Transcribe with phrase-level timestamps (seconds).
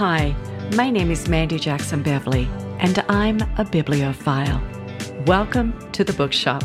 [0.00, 0.34] Hi,
[0.76, 4.58] my name is Mandy Jackson Beverly, and I'm a bibliophile.
[5.26, 6.62] Welcome to the bookshop.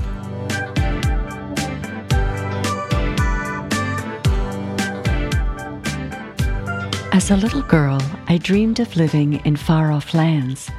[7.13, 10.71] As a little girl, I dreamed of living in far off lands.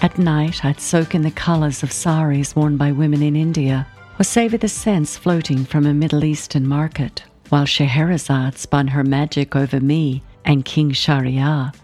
[0.00, 3.86] At night, I'd soak in the colours of saris worn by women in India,
[4.18, 9.54] or savour the scents floating from a Middle Eastern market, while Scheherazade spun her magic
[9.54, 11.74] over me and King Shahryar.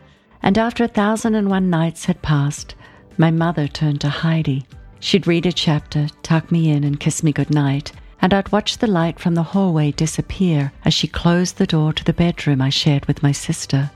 [0.45, 2.75] And after a thousand and one nights had passed,
[3.16, 4.67] my mother turned to Heidi.
[5.01, 8.77] She'd read a chapter, tuck me in, and kiss me good night, and I'd watch
[8.77, 12.69] the light from the hallway disappear as she closed the door to the bedroom I
[12.69, 13.91] shared with my sister.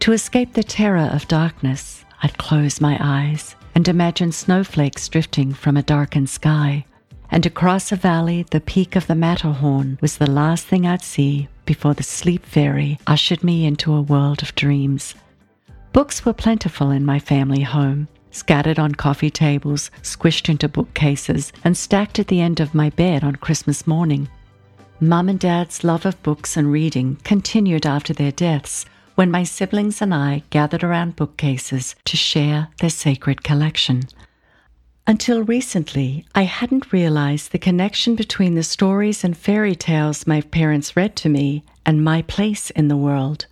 [0.00, 5.76] To escape the terror of darkness, I'd close my eyes and imagine snowflakes drifting from
[5.76, 6.86] a darkened sky.
[7.30, 11.46] And across a valley, the peak of the Matterhorn was the last thing I'd see
[11.66, 15.14] before the sleep fairy ushered me into a world of dreams.
[15.92, 21.76] Books were plentiful in my family home, scattered on coffee tables, squished into bookcases, and
[21.76, 24.28] stacked at the end of my bed on Christmas morning.
[25.00, 30.00] Mum and Dad's love of books and reading continued after their deaths when my siblings
[30.00, 34.04] and I gathered around bookcases to share their sacred collection.
[35.08, 40.94] Until recently, I hadn't realized the connection between the stories and fairy tales my parents
[40.94, 43.46] read to me and my place in the world.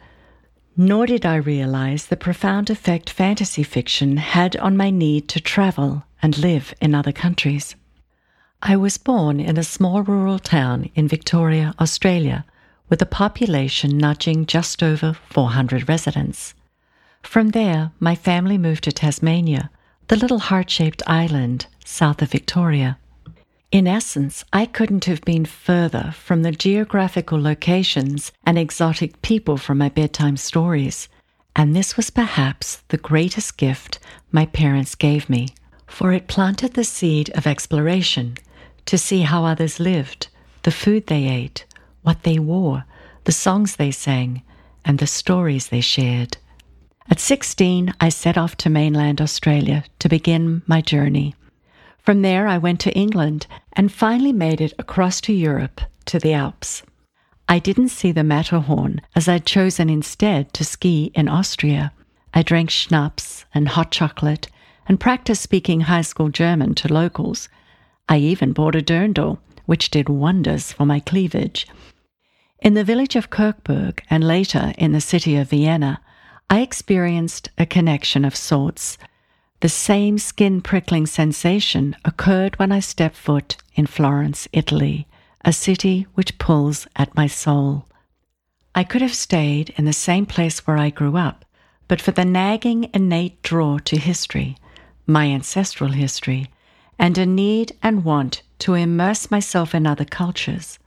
[0.77, 6.05] Nor did I realize the profound effect fantasy fiction had on my need to travel
[6.21, 7.77] and live in other countries.
[8.63, 12.45] I was born in a small rural town in Victoria, Australia,
[12.91, 16.53] with a population nudging just over 400 residents.
[17.23, 19.71] From there, my family moved to Tasmania,
[20.09, 22.99] the little heart shaped island south of Victoria.
[23.77, 29.77] In essence, I couldn't have been further from the geographical locations and exotic people from
[29.77, 31.11] my bedtime stories,
[31.55, 33.99] and this was perhaps the greatest gift
[34.33, 35.49] my parents gave me,
[35.87, 38.39] for it planted the seed of exploration
[38.87, 40.29] to see how others lived,
[40.63, 41.67] the food they ate,
[42.01, 42.87] what they wore,
[43.25, 44.41] the songs they sang,
[44.87, 46.39] and the stories they shared.
[47.11, 51.35] At 16, I set off to mainland Australia to begin my journey.
[52.07, 56.33] From there, I went to England and finally made it across to Europe to the
[56.33, 56.85] Alps.
[57.49, 61.93] I didn't see the Matterhorn as I'd chosen instead to ski in Austria.
[62.33, 64.49] I drank schnapps and hot chocolate
[64.89, 67.49] and practiced speaking high school German to locals.
[68.09, 71.67] I even bought a dirndl, which did wonders for my cleavage.
[72.61, 76.01] In the village of Kirchberg and later in the city of Vienna,
[76.49, 78.97] I experienced a connection of sorts.
[79.61, 85.09] The same skin prickling sensation occurred when I stepped foot in Florence, Italy,
[85.45, 87.87] a city which pulls at my soul.
[88.75, 91.47] I could have stayed in the same place where I grew up,
[91.89, 94.59] but for the nagging innate draw to history,
[95.07, 96.51] my ancestral history,
[96.99, 100.79] and a need and want to immerse myself in other cultures.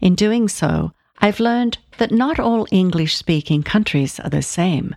[0.00, 4.94] In doing so, I've learned that not all English speaking countries are the same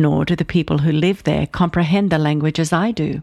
[0.00, 3.22] nor do the people who live there comprehend the language as I do.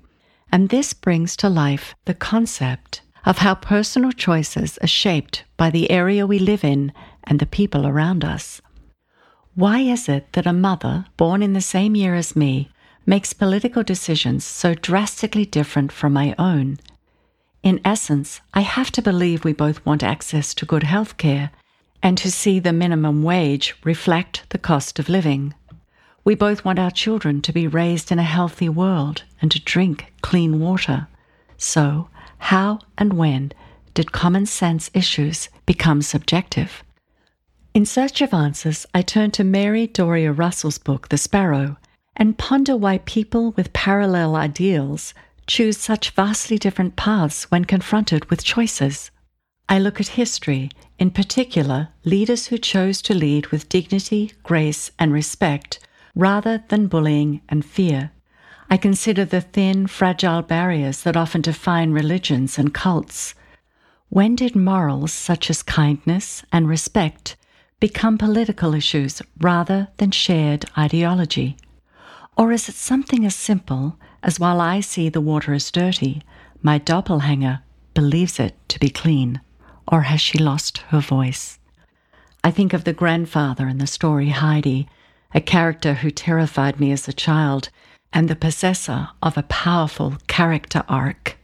[0.52, 5.90] And this brings to life the concept of how personal choices are shaped by the
[5.90, 6.94] area we live in
[7.24, 8.62] and the people around us.
[9.56, 12.69] Why is it that a mother born in the same year as me
[13.06, 16.78] makes political decisions so drastically different from my own?
[17.64, 21.52] In essence, I have to believe we both want access to good health care
[22.03, 25.56] and to see the minimum wage reflect the cost of living.
[26.25, 30.12] We both want our children to be raised in a healthy world and to drink
[30.24, 31.08] clean water.
[31.56, 32.09] So,
[32.40, 33.52] how and when
[33.94, 36.84] did common sense issues become subjective?
[37.75, 41.78] In search of answers, I turn to Mary Doria Russell's book, The Sparrow,
[42.18, 45.14] and ponder why people with parallel ideals
[45.46, 49.12] choose such vastly different paths when confronted with choices.
[49.69, 55.14] I look at history, in particular, leaders who chose to lead with dignity, grace, and
[55.14, 55.79] respect
[56.16, 58.12] rather than bullying and fear.
[58.70, 63.35] I consider the thin, fragile barriers that often define religions and cults.
[64.09, 67.35] When did morals such as kindness and respect
[67.79, 71.58] become political issues rather than shared ideology?
[72.38, 76.22] Or is it something as simple as while I see the water as dirty,
[76.62, 77.59] my doppelganger
[77.94, 79.41] believes it to be clean?
[79.88, 81.59] Or has she lost her voice?
[82.44, 84.88] I think of the grandfather in the story Heidi
[85.35, 87.70] a character who terrified me as a child,
[88.14, 91.37] and the possessor of a powerful character arc.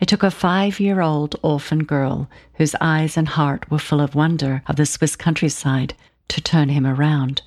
[0.00, 4.14] It took a five year old orphan girl whose eyes and heart were full of
[4.14, 5.92] wonder of the Swiss countryside
[6.28, 7.42] to turn him around.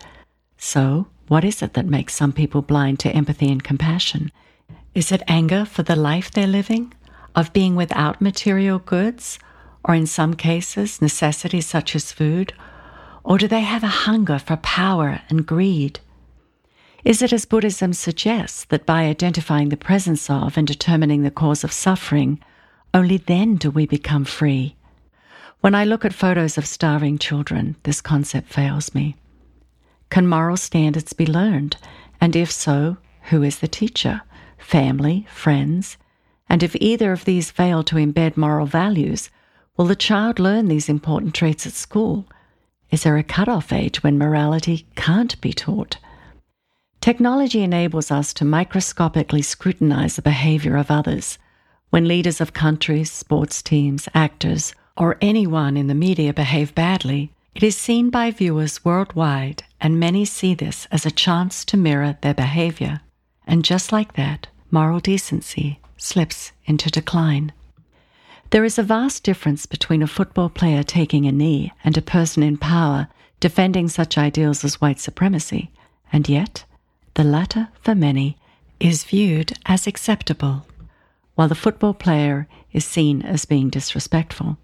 [0.57, 4.31] So, What is it that makes some people blind to empathy and compassion?
[4.94, 6.94] Is it anger for the life they're living,
[7.34, 9.39] of being without material goods,
[9.86, 12.54] or in some cases, necessities such as food?
[13.24, 16.00] Or do they have a hunger for power and greed?
[17.04, 21.64] Is it as Buddhism suggests that by identifying the presence of and determining the cause
[21.64, 22.40] of suffering,
[22.94, 24.76] only then do we become free?
[25.62, 29.16] When I look at photos of starving children, this concept fails me.
[30.10, 31.78] Can moral standards be learned?
[32.20, 32.98] And if so,
[33.30, 34.22] who is the teacher?
[34.58, 35.98] Family, friends?
[36.50, 39.30] And if either of these fail to embed moral values,
[39.78, 42.28] will the child learn these important traits at school?
[42.92, 45.98] Is there a cutoff age when morality can't be taught?
[47.00, 51.40] Technology enables us to microscopically scrutinize the behavior of others.
[51.90, 57.64] When leaders of countries, sports teams, actors, or anyone in the media behave badly, it
[57.64, 62.34] is seen by viewers worldwide, and many see this as a chance to mirror their
[62.34, 63.00] behavior.
[63.48, 67.54] And just like that, moral decency slips into decline.
[68.51, 72.44] There is a vast difference between a football player taking a knee and a person
[72.44, 73.07] in power
[73.39, 75.71] defending such ideals as white supremacy,
[76.12, 76.65] and yet,
[77.13, 78.38] the latter, for many,
[78.77, 80.65] is viewed as acceptable,
[81.36, 84.57] while the football player is seen as being disrespectful.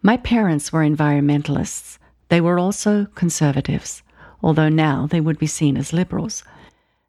[0.00, 1.98] My parents were environmentalists.
[2.28, 4.04] They were also conservatives,
[4.44, 6.44] although now they would be seen as liberals.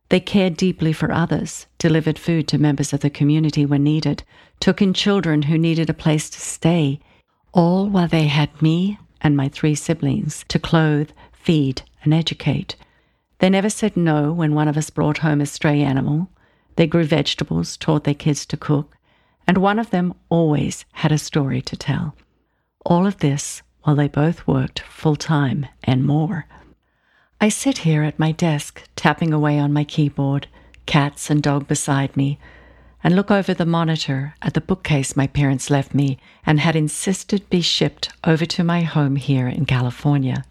[0.09, 4.23] They cared deeply for others, delivered food to members of the community when needed,
[4.59, 6.99] took in children who needed a place to stay,
[7.53, 12.75] all while they had me and my three siblings to clothe, feed, and educate.
[13.39, 16.29] They never said no when one of us brought home a stray animal.
[16.75, 18.95] They grew vegetables, taught their kids to cook,
[19.47, 22.15] and one of them always had a story to tell.
[22.85, 26.45] All of this while they both worked full time and more.
[27.43, 30.47] I sit here at my desk, tapping away on my keyboard,
[30.85, 32.39] cats and dog beside me,
[33.03, 37.49] and look over the monitor at the bookcase my parents left me and had insisted
[37.49, 40.45] be shipped over to my home here in California.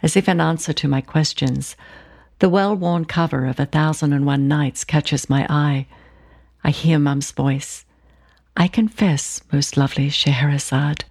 [0.00, 1.74] As if in answer to my questions,
[2.38, 5.88] the well worn cover of A Thousand and One Nights catches my eye.
[6.62, 7.84] I hear Mum's voice.
[8.56, 11.04] I confess, most lovely Scheherazade,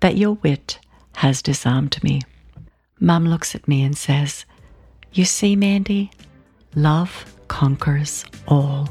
[0.00, 0.80] that your wit
[1.14, 2.20] has disarmed me.
[3.00, 4.44] Mum looks at me and says,
[5.12, 6.10] You see, Mandy,
[6.74, 8.88] love conquers all.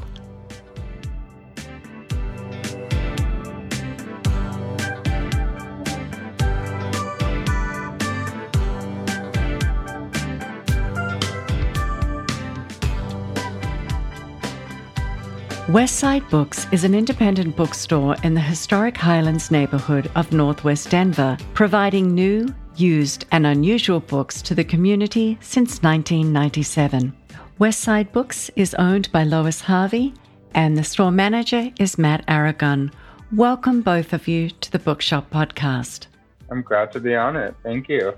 [15.66, 22.14] Westside Books is an independent bookstore in the historic Highlands neighborhood of Northwest Denver, providing
[22.14, 22.46] new,
[22.78, 27.12] used, and unusual books to the community since 1997.
[27.60, 30.14] Westside Books is owned by Lois Harvey,
[30.54, 32.90] and the store manager is Matt Aragon.
[33.32, 36.06] Welcome, both of you, to the Bookshop Podcast.
[36.50, 37.54] I'm glad to be on it.
[37.62, 38.14] Thank you.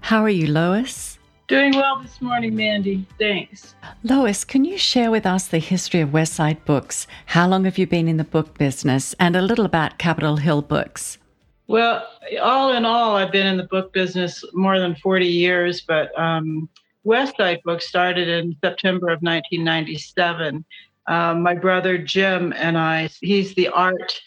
[0.00, 1.18] How are you, Lois?
[1.48, 3.06] Doing well this morning, Mandy.
[3.18, 3.74] Thanks.
[4.02, 7.06] Lois, can you share with us the history of Westside Books?
[7.24, 10.60] How long have you been in the book business and a little about Capitol Hill
[10.60, 11.16] Books?
[11.68, 12.08] Well,
[12.40, 16.66] all in all, I've been in the book business more than 40 years, but um,
[17.04, 20.64] Westside Books started in September of 1997.
[21.08, 24.18] Um, my brother Jim and I, he's the art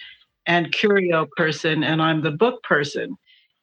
[0.46, 3.18] and curio person, and I'm the book person.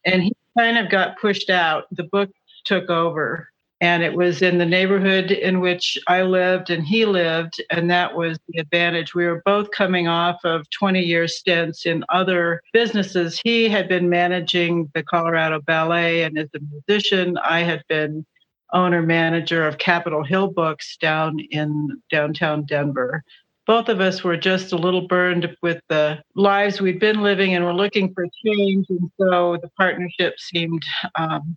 [0.05, 1.85] And he kind of got pushed out.
[1.93, 2.31] The book
[2.65, 3.49] took over.
[3.81, 7.63] And it was in the neighborhood in which I lived and he lived.
[7.71, 9.15] And that was the advantage.
[9.15, 13.41] We were both coming off of 20 year stints in other businesses.
[13.45, 18.27] He had been managing the Colorado Ballet and as a musician, I had been
[18.73, 23.23] owner manager of Capitol Hill Books down in downtown Denver.
[23.67, 27.65] Both of us were just a little burned with the lives we'd been living and
[27.65, 28.87] were looking for change.
[28.89, 30.85] And so the partnership seemed
[31.17, 31.57] um,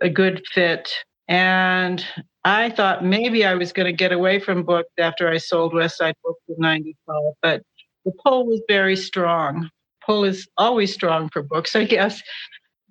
[0.00, 0.92] a good fit.
[1.28, 2.04] And
[2.44, 6.14] I thought maybe I was going to get away from books after I sold Westside
[6.24, 7.62] Books in 95, but
[8.04, 9.70] the pull was very strong.
[10.04, 12.22] Pull is always strong for books, I guess.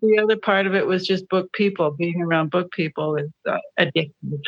[0.02, 1.92] The other part of it was just book people.
[1.92, 4.42] Being around book people is uh, addictive.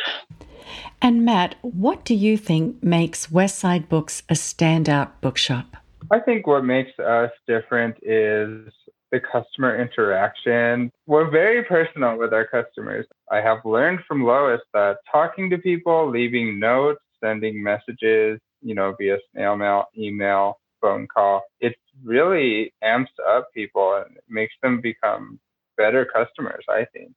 [1.00, 5.76] And Matt, what do you think makes Westside Books a standout bookshop?
[6.10, 8.72] I think what makes us different is
[9.12, 10.90] the customer interaction.
[11.06, 13.06] We're very personal with our customers.
[13.30, 18.94] I have learned from Lois that talking to people, leaving notes, sending messages, you know,
[18.98, 25.38] via snail mail, email, phone call, it really amps up people and makes them become
[25.76, 27.12] better customers, I think.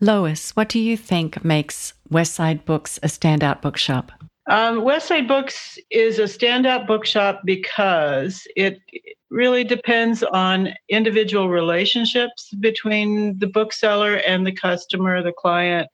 [0.00, 4.12] Lois, what do you think makes Westside Books a standout bookshop?
[4.48, 8.80] Um, Westside Books is a standout bookshop because it
[9.28, 15.88] really depends on individual relationships between the bookseller and the customer, the client.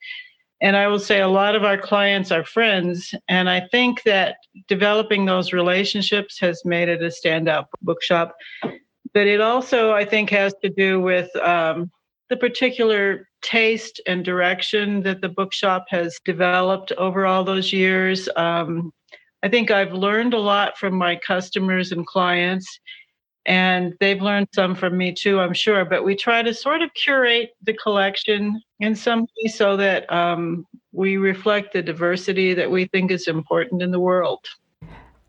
[0.60, 3.14] And I will say a lot of our clients are friends.
[3.26, 4.36] And I think that
[4.68, 8.36] developing those relationships has made it a standout bookshop.
[9.14, 11.90] But it also, I think, has to do with um,
[12.32, 18.26] the particular taste and direction that the bookshop has developed over all those years.
[18.36, 18.90] Um,
[19.42, 22.66] I think I've learned a lot from my customers and clients,
[23.44, 25.84] and they've learned some from me too, I'm sure.
[25.84, 30.64] But we try to sort of curate the collection in some way so that um,
[30.92, 34.46] we reflect the diversity that we think is important in the world.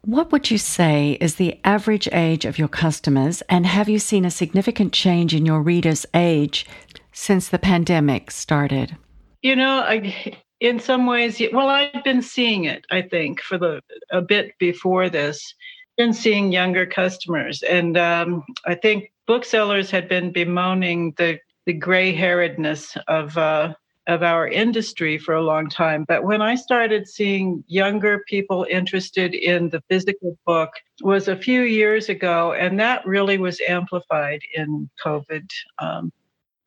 [0.06, 4.26] What would you say is the average age of your customers, and have you seen
[4.26, 6.66] a significant change in your readers' age
[7.14, 8.98] since the pandemic started?
[9.42, 12.86] You know, I, in some ways, well, I've been seeing it.
[12.92, 15.54] I think for the a bit before this,
[15.98, 22.16] been seeing younger customers, and um, I think booksellers had been bemoaning the the gray
[22.16, 23.74] hairedness of uh,
[24.08, 26.06] of our industry for a long time.
[26.08, 31.62] But when I started seeing younger people interested in the physical book was a few
[31.62, 35.48] years ago, and that really was amplified in COVID.
[35.80, 36.12] Um,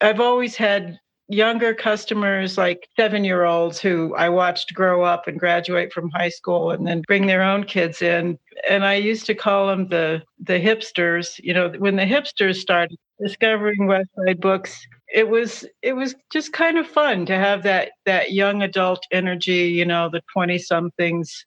[0.01, 0.99] I've always had
[1.29, 6.29] younger customers like seven year olds who I watched grow up and graduate from high
[6.29, 8.39] school and then bring their own kids in.
[8.69, 11.41] And I used to call them the the hipsters.
[11.43, 16.79] You know, when the hipsters started discovering Westside books, it was it was just kind
[16.79, 21.45] of fun to have that that young adult energy, you know, the 20 somethings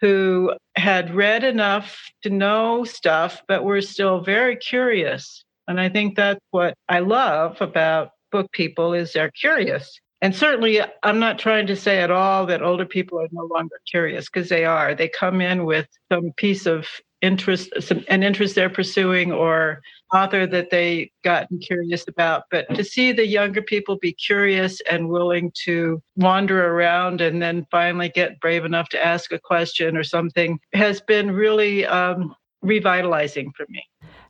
[0.00, 6.16] who had read enough to know stuff but were still very curious and I think
[6.16, 9.98] that's what I love about book people is they're curious.
[10.20, 13.80] And certainly I'm not trying to say at all that older people are no longer
[13.90, 14.94] curious because they are.
[14.94, 16.86] They come in with some piece of
[17.22, 19.80] interest, some, an interest they're pursuing or
[20.12, 22.42] author that they gotten curious about.
[22.50, 27.66] But to see the younger people be curious and willing to wander around and then
[27.70, 33.52] finally get brave enough to ask a question or something has been really um, revitalizing
[33.56, 33.82] for me.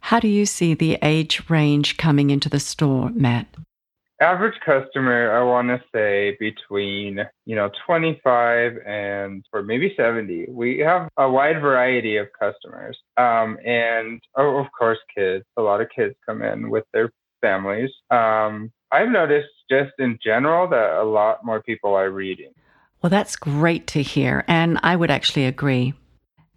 [0.03, 3.47] How do you see the age range coming into the store, Matt?
[4.21, 10.47] Average customer, I want to say between, you know, 25 and or maybe 70.
[10.51, 12.99] We have a wide variety of customers.
[13.17, 15.45] Um, and oh, of course, kids.
[15.57, 17.91] A lot of kids come in with their families.
[18.11, 22.53] Um, I've noticed just in general that a lot more people are reading.
[23.03, 24.45] Well, that's great to hear.
[24.49, 25.95] And I would actually agree.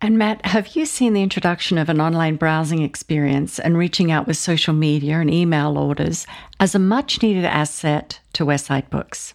[0.05, 4.27] And Matt, have you seen the introduction of an online browsing experience and reaching out
[4.27, 6.27] with social media and email orders
[6.59, 9.33] as a much needed asset to Westside Books?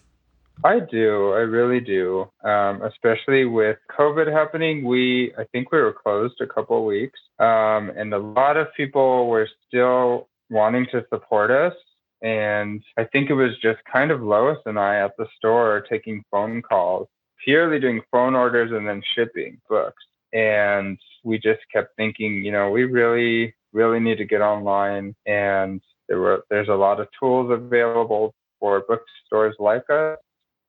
[0.63, 1.33] I do.
[1.33, 2.29] I really do.
[2.45, 7.91] Um, especially with COVID happening, we I think we were closed a couple weeks, um,
[7.97, 11.73] and a lot of people were still wanting to support us.
[12.21, 16.23] And I think it was just kind of Lois and I at the store taking
[16.31, 17.09] phone calls,
[17.43, 20.01] purely doing phone orders and then shipping books
[20.33, 25.15] and we just kept thinking, you know, we really, really need to get online.
[25.25, 30.17] And there were there's a lot of tools available for bookstores like us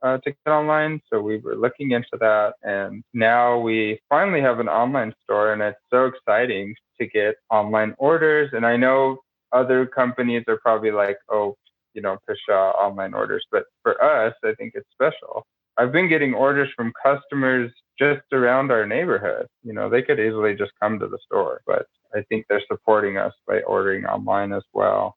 [0.02, 1.00] uh, to get online.
[1.10, 5.62] So we were looking into that, and now we finally have an online store, and
[5.62, 8.50] it's so exciting to get online orders.
[8.52, 9.18] And I know
[9.52, 11.56] other companies are probably like, oh,
[11.94, 15.46] you know, Pshaw online orders, but for us, I think it's special.
[15.78, 19.46] I've been getting orders from customers just around our neighborhood.
[19.62, 23.16] You know, they could easily just come to the store, but I think they're supporting
[23.16, 25.16] us by ordering online as well.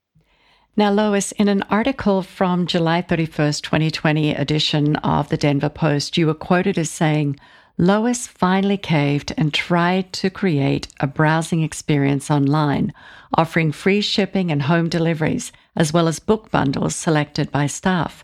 [0.77, 6.27] Now, Lois, in an article from July 31st, 2020 edition of the Denver Post, you
[6.27, 7.39] were quoted as saying,
[7.77, 12.93] Lois finally caved and tried to create a browsing experience online,
[13.37, 18.23] offering free shipping and home deliveries, as well as book bundles selected by staff.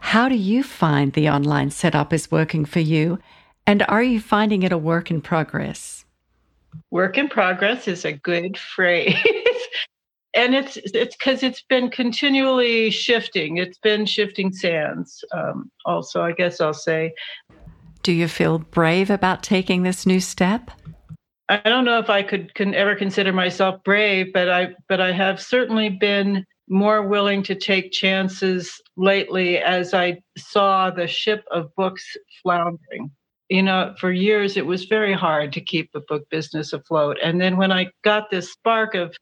[0.00, 3.18] How do you find the online setup is working for you?
[3.66, 6.04] And are you finding it a work in progress?
[6.90, 9.14] Work in progress is a good phrase.
[10.34, 13.58] and it's it's because it's been continually shifting.
[13.58, 15.24] It's been shifting sands.
[15.32, 17.14] Um, also, I guess I'll say.
[18.02, 20.70] Do you feel brave about taking this new step?
[21.48, 25.12] I don't know if I could can ever consider myself brave, but I but I
[25.12, 31.74] have certainly been more willing to take chances lately as I saw the ship of
[31.74, 33.10] books floundering.
[33.48, 37.18] You know, for years it was very hard to keep the book business afloat.
[37.20, 39.16] And then when I got this spark of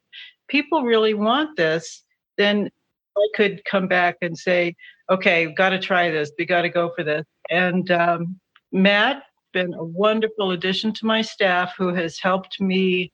[0.48, 2.04] people really want this,
[2.36, 2.68] then
[3.16, 4.76] I could come back and say,
[5.10, 6.30] okay, we've got to try this.
[6.38, 7.24] We got to go for this.
[7.48, 8.38] And um,
[8.70, 9.22] Matt,
[9.54, 13.10] been a wonderful addition to my staff who has helped me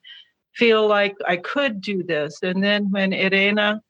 [0.53, 2.43] feel like I could do this.
[2.43, 3.81] And then when Irena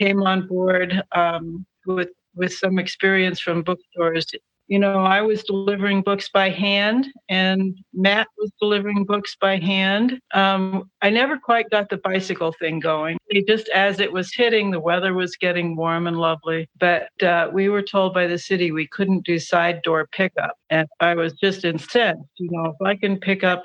[0.00, 4.26] came on board um, with with some experience from bookstores,
[4.68, 10.20] you know, I was delivering books by hand and Matt was delivering books by hand.
[10.34, 13.16] Um, I never quite got the bicycle thing going.
[13.48, 16.68] just as it was hitting, the weather was getting warm and lovely.
[16.78, 20.54] But uh, we were told by the city we couldn't do side door pickup.
[20.68, 22.28] And I was just incensed.
[22.36, 23.64] You know, if I can pick up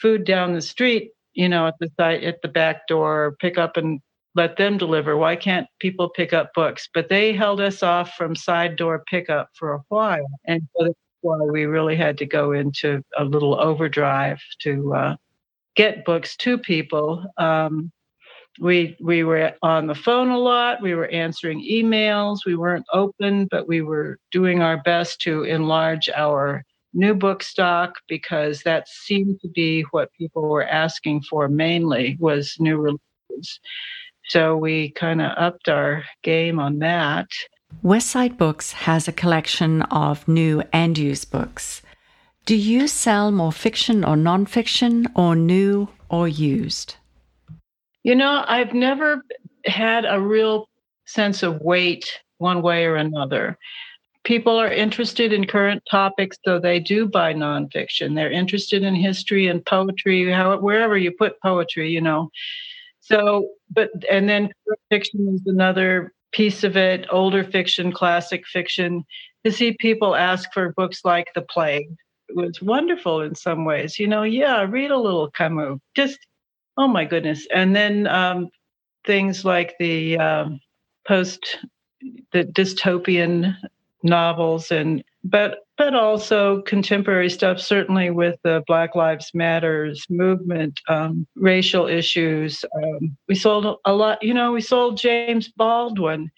[0.00, 3.76] food down the street, you know, at the side, at the back door, pick up
[3.76, 4.00] and
[4.34, 5.16] let them deliver.
[5.16, 6.88] Why can't people pick up books?
[6.92, 10.26] But they held us off from side door pickup for a while.
[10.46, 15.16] And so that's why we really had to go into a little overdrive to uh,
[15.76, 17.24] get books to people.
[17.38, 17.92] Um,
[18.60, 20.80] we we were on the phone a lot.
[20.80, 22.40] We were answering emails.
[22.46, 26.62] We weren't open, but we were doing our best to enlarge our
[26.92, 32.54] new book stock because that seemed to be what people were asking for mainly was
[32.60, 33.60] new releases.
[34.28, 37.26] So we kind of upped our game on that.
[37.82, 41.82] Westside Books has a collection of new and used books.
[42.46, 46.96] Do you sell more fiction or nonfiction, or new or used?
[48.02, 49.22] You know, I've never
[49.64, 50.68] had a real
[51.06, 53.58] sense of weight one way or another.
[54.24, 58.14] People are interested in current topics, so they do buy nonfiction.
[58.14, 62.30] They're interested in history and poetry, how, wherever you put poetry, you know.
[63.04, 64.50] So, but and then
[64.90, 67.06] fiction is another piece of it.
[67.10, 69.04] Older fiction, classic fiction.
[69.44, 71.90] To see people ask for books like The Plague
[72.34, 73.98] was wonderful in some ways.
[73.98, 75.78] You know, yeah, read a little Camus.
[75.94, 76.18] Just
[76.78, 77.46] oh my goodness.
[77.54, 78.48] And then um,
[79.04, 80.60] things like the um,
[81.06, 81.58] post
[82.32, 83.54] the dystopian
[84.02, 91.26] novels and but but also contemporary stuff, certainly with the Black Lives Matters movement, um,
[91.34, 92.64] racial issues.
[92.76, 96.30] Um, we sold a lot, you know, we sold James Baldwin,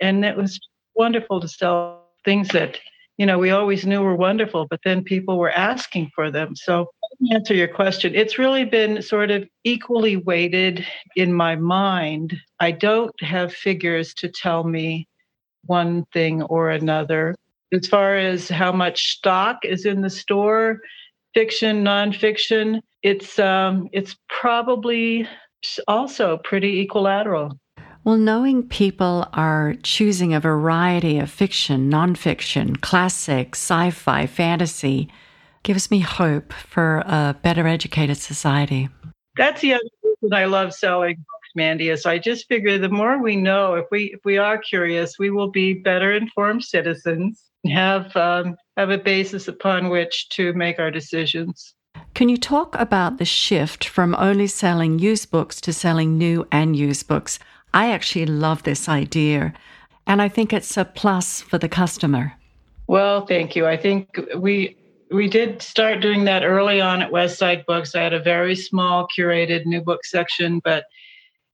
[0.00, 0.60] and it was
[0.94, 2.78] wonderful to sell things that,
[3.16, 6.54] you know, we always knew were wonderful, but then people were asking for them.
[6.54, 6.90] So,
[7.32, 10.84] answer your question, it's really been sort of equally weighted
[11.16, 12.36] in my mind.
[12.60, 15.06] I don't have figures to tell me
[15.66, 17.36] one thing or another
[17.72, 20.80] as far as how much stock is in the store,
[21.34, 25.26] fiction, nonfiction, it's um, it's probably
[25.88, 27.58] also pretty equilateral.
[28.04, 35.08] Well, knowing people are choosing a variety of fiction, nonfiction, classic, sci fi, fantasy
[35.62, 38.88] gives me hope for a better educated society.
[39.36, 43.22] That's the other reason I love selling books, Mandy, is I just figure the more
[43.22, 48.14] we know, if we if we are curious, we will be better informed citizens have
[48.16, 51.74] um, have a basis upon which to make our decisions.
[52.14, 56.76] Can you talk about the shift from only selling used books to selling new and
[56.76, 57.38] used books?
[57.72, 59.54] I actually love this idea,
[60.06, 62.34] and I think it's a plus for the customer.
[62.86, 63.66] Well, thank you.
[63.66, 64.76] I think we
[65.10, 67.94] we did start doing that early on at Westside Books.
[67.94, 70.84] I had a very small curated new book section, but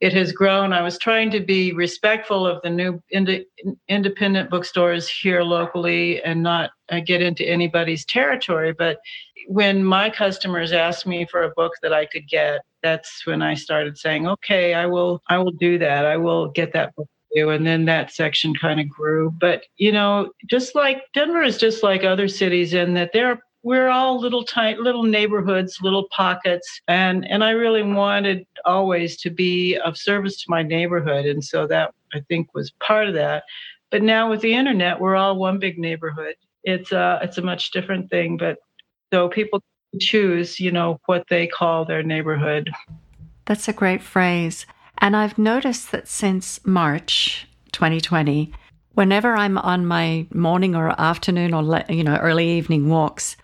[0.00, 0.72] it has grown.
[0.72, 3.44] I was trying to be respectful of the new ind-
[3.88, 8.72] independent bookstores here locally and not uh, get into anybody's territory.
[8.72, 8.98] But
[9.48, 13.54] when my customers asked me for a book that I could get, that's when I
[13.54, 15.20] started saying, "Okay, I will.
[15.28, 16.06] I will do that.
[16.06, 17.50] I will get that book." For you.
[17.50, 19.34] And then that section kind of grew.
[19.40, 23.40] But you know, just like Denver is just like other cities in that there are
[23.62, 29.30] we're all little tight little neighborhoods little pockets and and i really wanted always to
[29.30, 33.44] be of service to my neighborhood and so that i think was part of that.
[33.90, 36.34] But now with the internet we're all one big neighborhood.
[36.62, 38.58] It's a it's a much different thing but
[39.12, 39.62] so people
[39.98, 42.70] choose you know what they call their neighborhood.
[43.46, 44.66] That's a great phrase.
[44.98, 48.52] And i've noticed that since march 2020
[48.92, 53.36] whenever i'm on my morning or afternoon or you know early evening walks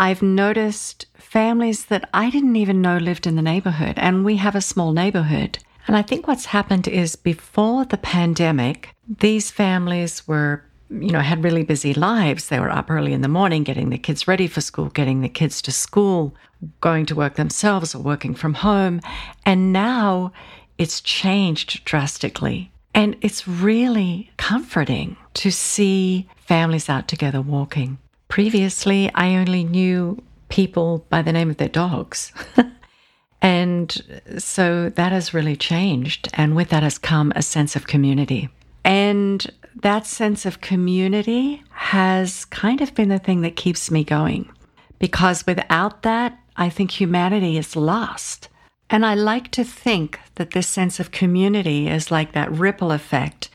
[0.00, 4.56] I've noticed families that I didn't even know lived in the neighborhood, and we have
[4.56, 5.58] a small neighborhood.
[5.86, 11.44] And I think what's happened is before the pandemic, these families were, you know, had
[11.44, 12.48] really busy lives.
[12.48, 15.28] They were up early in the morning, getting the kids ready for school, getting the
[15.28, 16.34] kids to school,
[16.80, 19.02] going to work themselves or working from home.
[19.44, 20.32] And now
[20.78, 22.72] it's changed drastically.
[22.94, 27.98] And it's really comforting to see families out together walking.
[28.30, 32.32] Previously, I only knew people by the name of their dogs.
[33.42, 36.28] and so that has really changed.
[36.34, 38.48] And with that has come a sense of community.
[38.84, 39.50] And
[39.82, 44.48] that sense of community has kind of been the thing that keeps me going.
[45.00, 48.48] Because without that, I think humanity is lost.
[48.88, 53.50] And I like to think that this sense of community is like that ripple effect,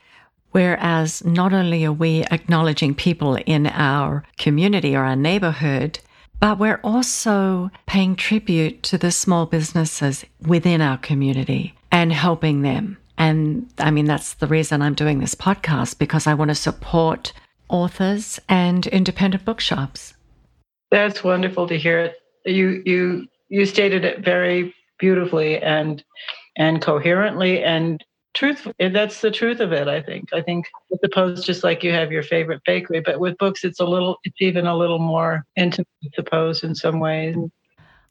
[0.55, 5.99] whereas not only are we acknowledging people in our community or our neighborhood,
[6.39, 12.95] but we're also paying tribute to the small businesses within our community and helping them.
[13.17, 17.33] And I mean, that's the reason I'm doing this podcast because I want to support
[17.67, 20.13] authors and independent bookshops.
[20.89, 22.15] That's wonderful to hear it.
[22.45, 26.01] You you you stated it very beautifully and
[26.55, 28.01] and coherently and
[28.35, 31.83] truth that's the truth of it i think i think with the post just like
[31.83, 34.99] you have your favorite bakery but with books it's a little it's even a little
[34.99, 37.35] more intimate i suppose in some ways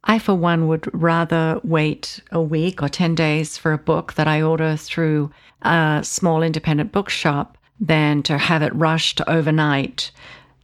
[0.07, 4.29] I, for one, would rather wait a week or 10 days for a book that
[4.29, 5.31] I order through
[5.63, 10.11] a small independent bookshop than to have it rushed overnight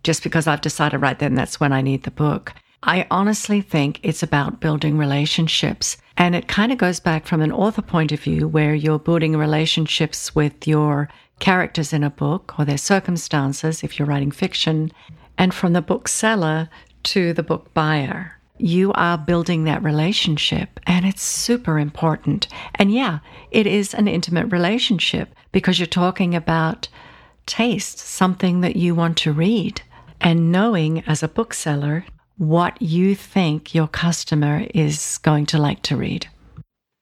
[0.03, 2.53] just because I've decided right then that's when I need the book.
[2.83, 5.97] I honestly think it's about building relationships.
[6.21, 9.37] And it kind of goes back from an author point of view where you're building
[9.39, 14.93] relationships with your characters in a book or their circumstances if you're writing fiction,
[15.39, 16.69] and from the bookseller
[17.05, 22.47] to the book buyer you are building that relationship and it's super important.
[22.75, 26.87] And yeah, it is an intimate relationship because you're talking about
[27.47, 29.81] taste, something that you want to read,
[30.21, 32.05] and knowing as a bookseller
[32.41, 36.27] what you think your customer is going to like to read.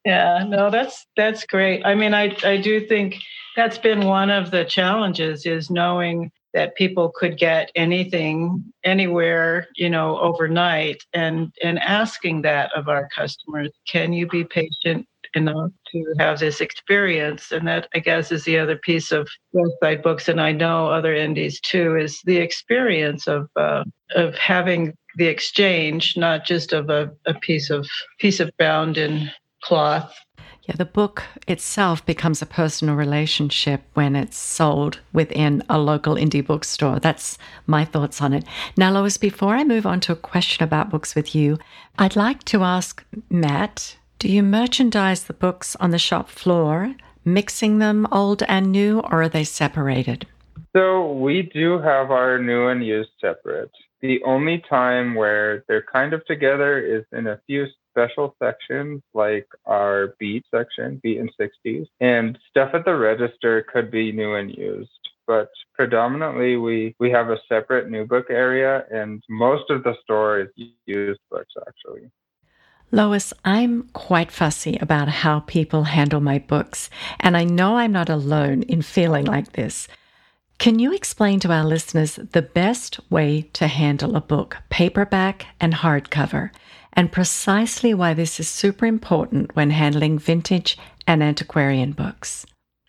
[0.04, 1.86] Yeah, no, that's that's great.
[1.86, 3.18] I mean, I I do think
[3.54, 9.88] that's been one of the challenges is knowing that people could get anything anywhere you
[9.88, 16.14] know overnight and and asking that of our customers can you be patient enough to
[16.18, 20.40] have this experience and that i guess is the other piece of Westside Books and
[20.40, 26.46] i know other indies too is the experience of uh, of having the exchange not
[26.46, 27.86] just of a, a piece of
[28.18, 29.30] piece of bound in
[29.62, 30.14] cloth
[30.68, 36.46] yeah, the book itself becomes a personal relationship when it's sold within a local indie
[36.46, 36.98] bookstore.
[36.98, 38.44] That's my thoughts on it.
[38.76, 41.58] Now, Lois, before I move on to a question about books with you,
[41.98, 47.78] I'd like to ask Matt do you merchandise the books on the shop floor, mixing
[47.78, 50.26] them old and new, or are they separated?
[50.76, 53.70] So, we do have our new and used separate.
[54.00, 59.46] The only time where they're kind of together is in a few special sections like
[59.66, 64.54] our beat section, beat and 60s, and stuff at the register could be new and
[64.54, 64.90] used.
[65.26, 70.40] But predominantly, we, we have a separate new book area, and most of the store
[70.40, 70.48] is
[70.86, 72.10] used books actually.
[72.90, 76.88] Lois, I'm quite fussy about how people handle my books,
[77.20, 79.88] and I know I'm not alone in feeling like this.
[80.58, 85.72] Can you explain to our listeners the best way to handle a book, paperback and
[85.74, 86.50] hardcover?
[86.98, 92.44] and precisely why this is super important when handling vintage and antiquarian books.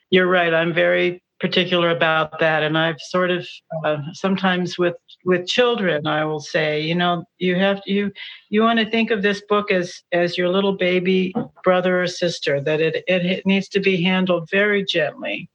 [0.10, 0.52] You're right.
[0.52, 3.48] I'm very particular about that and i've sort of
[3.86, 8.12] uh, sometimes with with children i will say you know you have to, you
[8.50, 12.60] you want to think of this book as as your little baby brother or sister
[12.60, 15.50] that it, it it needs to be handled very gently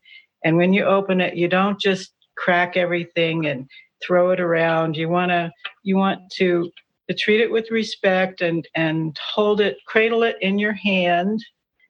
[0.44, 3.68] and when you open it you don't just crack everything and
[4.04, 4.96] throw it around.
[4.96, 5.50] You want to
[5.82, 6.70] you want to
[7.08, 11.44] to treat it with respect and and hold it cradle it in your hand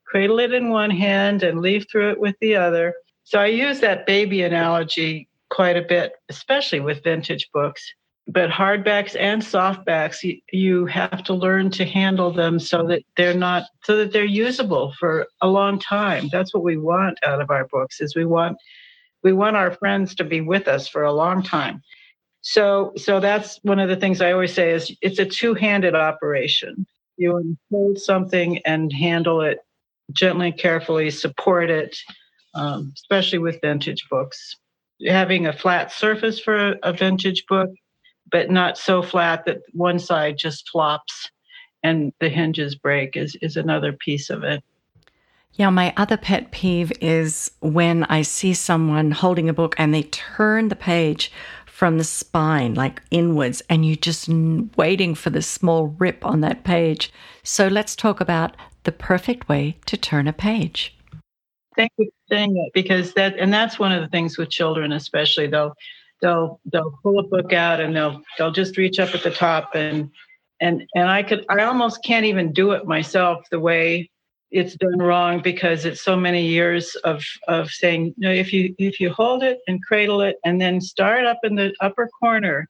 [0.07, 2.95] cradle it in one hand and leaf through it with the other.
[3.25, 7.83] So i use that baby analogy quite a bit especially with vintage books
[8.27, 13.35] but hardbacks and softbacks you, you have to learn to handle them so that they're
[13.35, 17.51] not so that they're usable for a long time that's what we want out of
[17.51, 18.57] our books is we want
[19.23, 21.83] we want our friends to be with us for a long time
[22.47, 26.87] so, so that's one of the things I always say is it's a two-handed operation.
[27.17, 29.61] You hold something and handle it
[30.13, 31.97] gently, carefully, support it,
[32.55, 34.57] um, especially with vintage books.
[35.07, 37.71] Having a flat surface for a, a vintage book,
[38.31, 41.31] but not so flat that one side just flops
[41.83, 44.63] and the hinges break is, is another piece of it.
[45.53, 50.03] Yeah, my other pet peeve is when I see someone holding a book and they
[50.05, 51.31] turn the page
[51.67, 54.29] from the spine, like inwards, and you're just
[54.77, 57.13] waiting for the small rip on that page.
[57.43, 60.97] So let's talk about the perfect way to turn a page.
[61.77, 64.93] Thank you for saying that because that, and that's one of the things with children,
[64.93, 65.75] especially they'll
[66.21, 69.71] they'll they'll pull a book out and they'll they'll just reach up at the top
[69.75, 70.11] and
[70.61, 74.11] and and I could I almost can't even do it myself the way
[74.51, 79.01] it's done wrong because it's so many years of of saying no if you if
[79.01, 82.69] you hold it and cradle it and then start up in the upper corner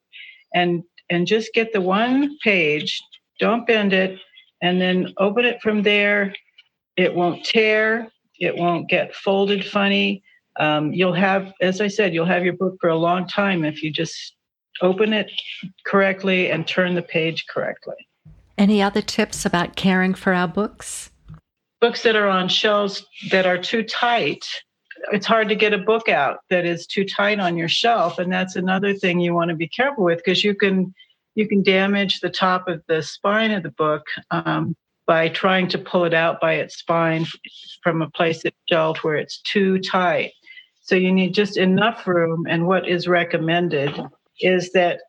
[0.53, 2.99] and and just get the one page
[3.39, 4.19] don't bend it
[4.61, 6.33] and then open it from there
[6.97, 10.23] it won't tear it won't get folded funny
[10.59, 13.83] um, you'll have as i said you'll have your book for a long time if
[13.83, 14.35] you just
[14.81, 15.31] open it
[15.85, 17.95] correctly and turn the page correctly.
[18.57, 21.11] Any other tips about caring for our books?
[21.81, 24.45] Books that are on shelves that are too tight.
[25.11, 28.31] It's hard to get a book out that is too tight on your shelf and
[28.31, 30.93] that's another thing you want to be careful with because you can
[31.35, 34.73] you can damage the top of the spine of the book um,
[35.05, 37.25] by trying to pull it out by its spine
[37.83, 40.31] from a place it's shelved where it's too tight
[40.85, 43.91] so you need just enough room and what is recommended
[44.39, 45.01] is that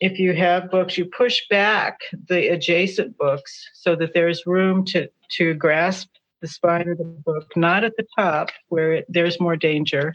[0.00, 5.08] if you have books you push back the adjacent books so that there's room to
[5.30, 6.08] to grasp
[6.42, 10.12] the spine of the book, not at the top where it, there's more danger,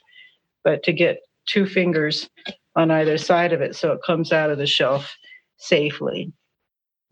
[0.64, 2.30] but to get two fingers
[2.76, 5.16] on either side of it so it comes out of the shelf
[5.56, 6.32] safely.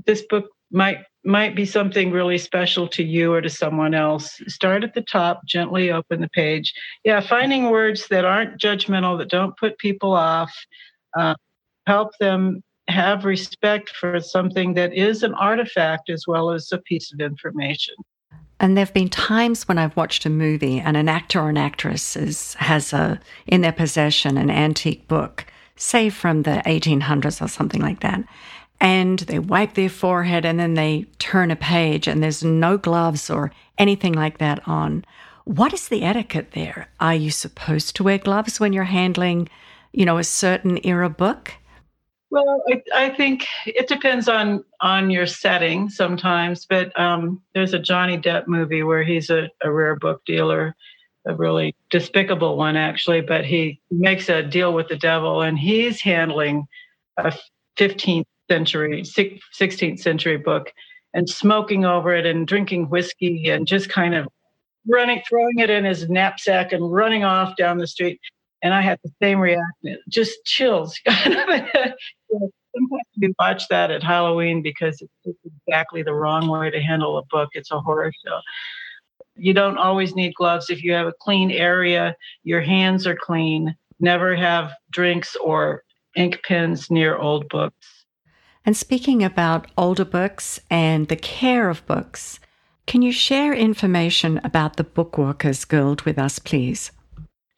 [0.06, 4.40] This book might might be something really special to you or to someone else.
[4.48, 6.74] Start at the top, gently open the page.
[7.04, 10.54] Yeah, finding words that aren't judgmental, that don't put people off,
[11.18, 11.36] uh,
[11.88, 17.12] help them have respect for something that is an artifact as well as a piece
[17.12, 17.96] of information.
[18.60, 21.58] And there have been times when I've watched a movie and an actor or an
[21.58, 27.50] actress is, has a, in their possession an antique book, say from the 1800s or
[27.50, 28.24] something like that.
[28.80, 33.30] And they wipe their forehead and then they turn a page and there's no gloves
[33.30, 35.06] or anything like that on.
[35.46, 36.88] What is the etiquette there?
[37.00, 39.48] Are you supposed to wear gloves when you're handling,
[39.94, 41.54] you know, a certain era book?
[42.32, 47.80] Well, I, I, think it depends on on your setting sometimes, but um, there's a
[47.80, 50.76] Johnny Depp movie where he's a, a rare book dealer,
[51.26, 56.02] a really despicable one actually, but he makes a deal with the devil, and he's
[56.02, 56.68] handling
[57.18, 57.32] a
[57.78, 60.72] 15th century, 16th century book,
[61.14, 64.28] and smoking over it and drinking whiskey and just kind of
[64.88, 68.20] running, throwing it in his knapsack and running off down the street
[68.66, 71.00] and I had the same reaction, just chills.
[71.08, 72.02] Sometimes
[73.22, 77.50] we watch that at Halloween because it's exactly the wrong way to handle a book.
[77.54, 78.40] It's a horror show.
[79.36, 83.76] You don't always need gloves if you have a clean area, your hands are clean.
[84.00, 85.84] Never have drinks or
[86.16, 87.95] ink pens near old books.
[88.66, 92.40] And speaking about older books and the care of books,
[92.88, 96.92] can you share information about the Bookworkers Guild with us, please?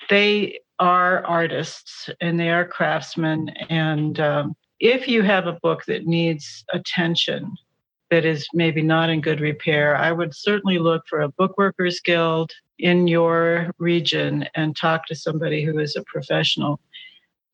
[0.09, 3.49] They are artists and they are craftsmen.
[3.69, 7.55] And um, if you have a book that needs attention,
[8.09, 12.51] that is maybe not in good repair, I would certainly look for a bookworkers guild
[12.79, 16.79] in your region and talk to somebody who is a professional.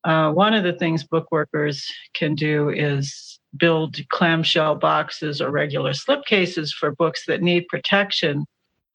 [0.04, 6.70] Uh, one of the things bookworkers can do is build clamshell boxes or regular slipcases
[6.70, 8.44] for books that need protection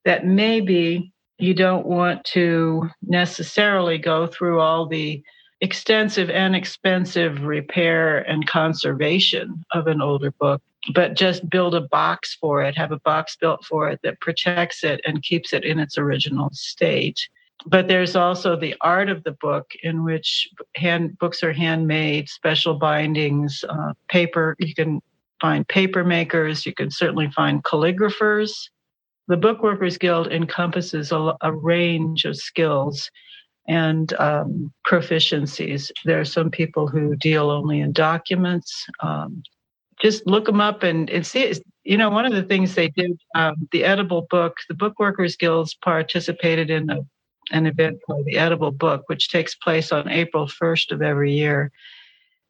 [0.04, 5.22] that maybe you don't want to necessarily go through all the
[5.60, 10.62] extensive and expensive repair and conservation of an older book,
[10.94, 14.82] but just build a box for it, have a box built for it that protects
[14.84, 17.20] it and keeps it in its original state.
[17.66, 22.74] But there's also the art of the book in which hand books are handmade, special
[22.74, 24.56] bindings, uh, paper.
[24.58, 25.00] You can
[25.40, 26.64] find paper makers.
[26.64, 28.50] You can certainly find calligraphers
[29.30, 33.08] the Bookworkers Guild encompasses a, a range of skills
[33.68, 35.92] and um, proficiencies.
[36.04, 38.84] There are some people who deal only in documents.
[38.98, 39.44] Um,
[40.02, 41.54] just look them up and, and see.
[41.84, 45.74] You know, one of the things they did, um, the Edible Book, the Bookworkers Guilds
[45.74, 46.98] participated in a,
[47.50, 51.70] an event called the Edible Book, which takes place on April 1st of every year.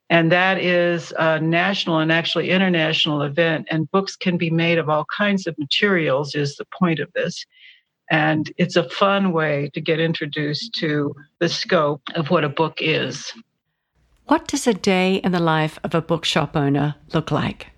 [0.08, 3.68] And that is a national and actually international event.
[3.70, 7.44] And books can be made of all kinds of materials, is the point of this.
[8.10, 12.78] And it's a fun way to get introduced to the scope of what a book
[12.80, 13.32] is.
[14.26, 17.68] What does a day in the life of a bookshop owner look like?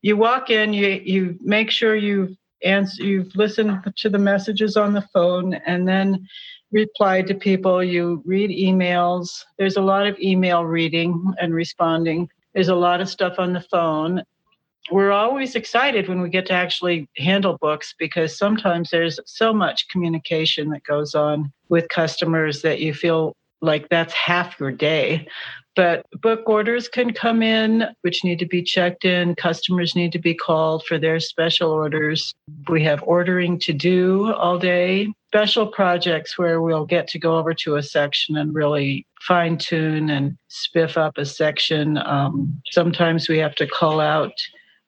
[0.00, 4.92] You walk in, you, you make sure you've answer, you've listened to the messages on
[4.92, 6.26] the phone, and then
[6.72, 9.44] reply to people, you read emails.
[9.58, 12.28] There's a lot of email reading and responding.
[12.54, 14.22] There's a lot of stuff on the phone.
[14.90, 19.88] We're always excited when we get to actually handle books because sometimes there's so much
[19.88, 25.28] communication that goes on with customers that you feel like that's half your day.
[25.74, 29.34] But book orders can come in, which need to be checked in.
[29.36, 32.34] Customers need to be called for their special orders.
[32.68, 35.08] We have ordering to do all day.
[35.28, 40.10] Special projects where we'll get to go over to a section and really fine tune
[40.10, 41.96] and spiff up a section.
[41.96, 44.32] Um, sometimes we have to call out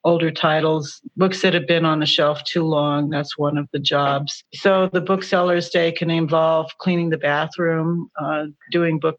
[0.04, 3.08] older titles, books that have been on the shelf too long.
[3.08, 4.44] That's one of the jobs.
[4.52, 9.18] So the booksellers day can involve cleaning the bathroom, uh, doing book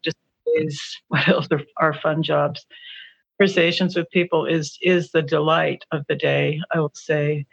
[0.54, 1.02] displays.
[1.08, 2.66] What else are fun jobs?
[3.38, 6.60] Conversations with people is is the delight of the day.
[6.72, 7.46] I will say.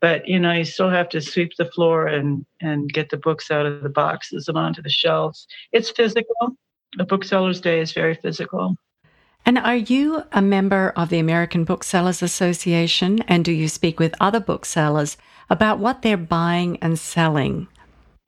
[0.00, 3.50] But you know, you still have to sweep the floor and and get the books
[3.50, 5.46] out of the boxes and onto the shelves.
[5.72, 6.56] It's physical.
[6.98, 8.76] The bookseller's day is very physical.
[9.44, 13.22] And are you a member of the American Booksellers Association?
[13.26, 15.16] And do you speak with other booksellers
[15.50, 17.66] about what they're buying and selling?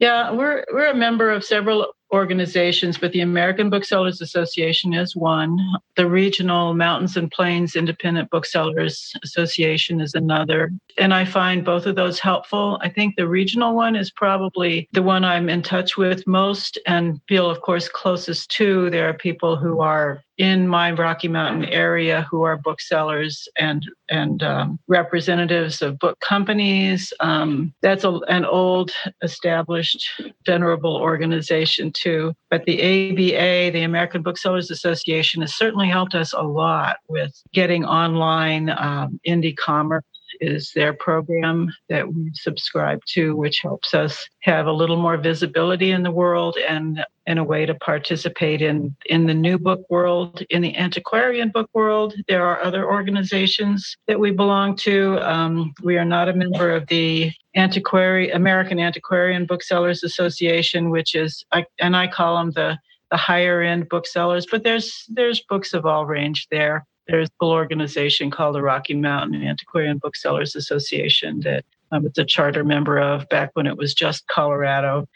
[0.00, 5.58] Yeah, we're we're a member of several organizations, but the American Booksellers Association is one.
[5.96, 10.70] The Regional Mountains and Plains Independent Booksellers Association is another.
[10.98, 12.78] And I find both of those helpful.
[12.82, 17.20] I think the regional one is probably the one I'm in touch with most and
[17.28, 18.90] feel, of course, closest to.
[18.90, 24.42] There are people who are in my Rocky Mountain area who are booksellers and and
[24.42, 27.12] um, representatives of book companies.
[27.20, 28.90] Um, that's a, an old,
[29.22, 32.34] established, venerable organization too.
[32.50, 37.84] But the ABA, the American Booksellers Association, has certainly helped us a lot with getting
[37.84, 40.04] online um, indie commerce
[40.44, 45.90] is their program that we subscribe to, which helps us have a little more visibility
[45.90, 50.42] in the world and in a way to participate in in the new book world,
[50.50, 52.14] in the antiquarian book world.
[52.28, 55.18] There are other organizations that we belong to.
[55.20, 61.44] Um, we are not a member of the Antiquary American Antiquarian Booksellers Association, which is,
[61.80, 62.78] and I call them the
[63.10, 68.30] the higher end booksellers, but there's there's books of all range there there's a organization
[68.30, 73.50] called the Rocky Mountain Antiquarian Booksellers Association that um, it's a charter member of back
[73.54, 75.06] when it was just Colorado.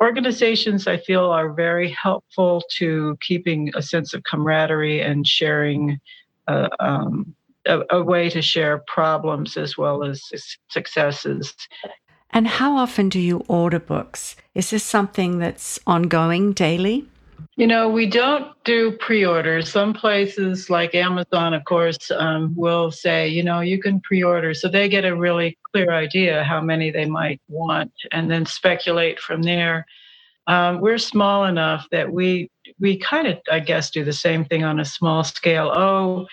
[0.00, 5.98] Organizations I feel are very helpful to keeping a sense of camaraderie and sharing
[6.46, 7.34] uh, um,
[7.66, 10.22] a, a way to share problems as well as
[10.68, 11.54] successes.
[12.30, 14.36] And how often do you order books?
[14.54, 17.06] Is this something that's ongoing daily?
[17.56, 19.70] You know, we don't do pre orders.
[19.70, 24.54] Some places like Amazon, of course, um, will say, you know, you can pre order.
[24.54, 29.18] So they get a really clear idea how many they might want and then speculate
[29.18, 29.86] from there.
[30.46, 34.64] Um, we're small enough that we we kind of, I guess, do the same thing
[34.64, 35.72] on a small scale.
[35.74, 36.26] Oh,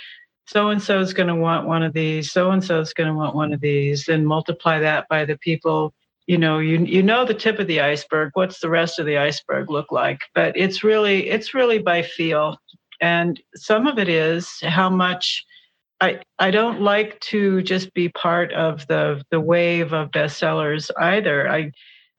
[0.48, 2.32] so and so is going to want one of these.
[2.32, 4.06] So and so is going to want one of these.
[4.06, 5.94] Then multiply that by the people
[6.28, 9.18] you know you you know the tip of the iceberg what's the rest of the
[9.18, 10.22] iceberg look like?
[10.34, 12.58] But it's really it's really by feel.
[13.02, 15.44] And some of it is how much
[16.02, 21.50] i i don't like to just be part of the the wave of bestsellers either.
[21.50, 21.72] I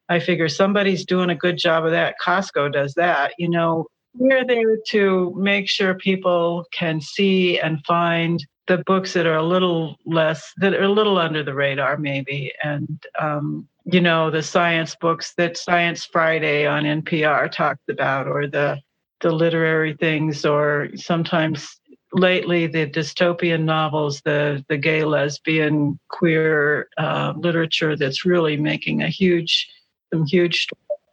[0.08, 3.86] i figure somebody's doing a good job of that costco does that you know.
[4.18, 9.42] We're there to make sure people can see and find the books that are a
[9.42, 12.52] little less that are a little under the radar maybe.
[12.62, 18.46] And um, you know the science books that science friday on npr talked about or
[18.46, 18.78] the
[19.20, 21.80] the literary things or sometimes
[22.12, 29.08] lately the dystopian novels the the gay lesbian queer uh, literature that's really making a
[29.08, 29.68] huge
[30.12, 30.68] some huge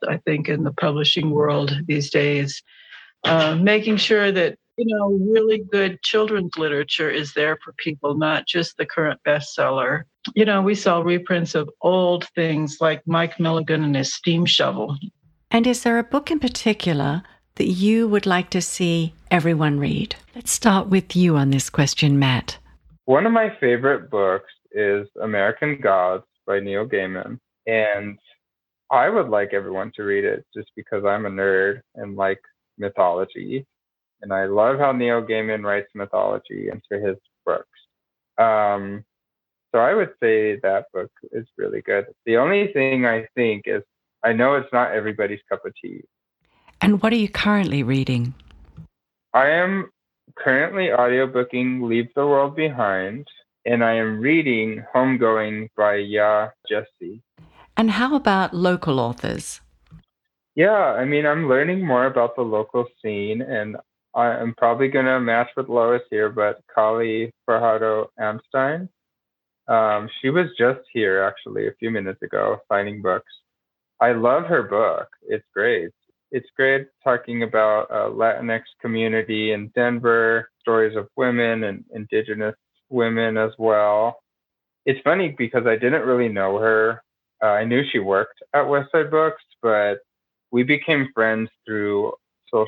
[0.09, 2.61] i think in the publishing world these days.
[3.25, 8.45] Uh, making sure that you know really good children's literature is there for people not
[8.45, 10.03] just the current bestseller
[10.35, 14.97] you know, we saw reprints of old things like Mike Mulligan and his steam shovel.
[15.51, 17.23] And is there a book in particular
[17.55, 20.15] that you would like to see everyone read?
[20.35, 22.57] Let's start with you on this question, Matt.
[23.05, 27.39] One of my favorite books is American Gods by Neil Gaiman.
[27.67, 28.17] And
[28.91, 32.41] I would like everyone to read it just because I'm a nerd and like
[32.77, 33.65] mythology.
[34.21, 37.67] And I love how Neil Gaiman writes mythology into his books.
[38.37, 39.03] Um,
[39.73, 42.05] so I would say that book is really good.
[42.25, 43.81] The only thing I think is
[44.23, 46.01] I know it's not everybody's cup of tea.
[46.79, 48.35] And what are you currently reading?
[49.33, 49.89] I am
[50.35, 53.27] currently audiobooking Leave the World Behind,
[53.65, 57.21] and I am reading Homegoing by Yaa Gyasi.
[57.75, 59.59] And how about local authors?
[60.55, 63.75] Yeah, I mean, I'm learning more about the local scene, and
[64.13, 68.87] I'm probably going to match with Lois here, but Kali Fajardo Anstine
[69.67, 73.31] um, she was just here actually a few minutes ago signing books.
[73.99, 75.07] I love her book.
[75.27, 75.91] It's great.
[76.31, 82.55] It's great talking about uh, Latinx community in Denver, stories of women and indigenous
[82.89, 84.17] women as well.
[84.85, 87.01] It's funny because I didn't really know her.
[87.41, 89.99] Uh, I knew she worked at Westside Books, but
[90.51, 92.13] we became friends through
[92.51, 92.67] social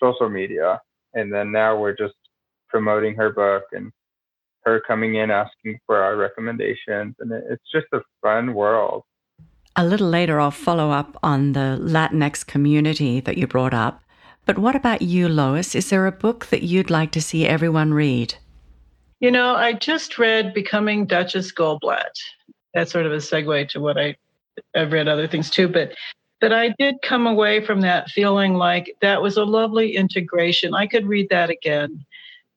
[0.00, 0.80] social media,
[1.14, 2.14] and then now we're just
[2.68, 3.92] promoting her book and
[4.66, 9.04] her coming in asking for our recommendations, and it's just a fun world.
[9.76, 14.02] A little later, I'll follow up on the Latinx community that you brought up.
[14.44, 15.74] But what about you, Lois?
[15.74, 18.34] Is there a book that you'd like to see everyone read?
[19.20, 22.16] You know, I just read Becoming Duchess Goldblatt.
[22.74, 24.16] That's sort of a segue to what I
[24.74, 25.92] I've read other things too, but
[26.40, 30.74] but I did come away from that feeling like that was a lovely integration.
[30.74, 32.04] I could read that again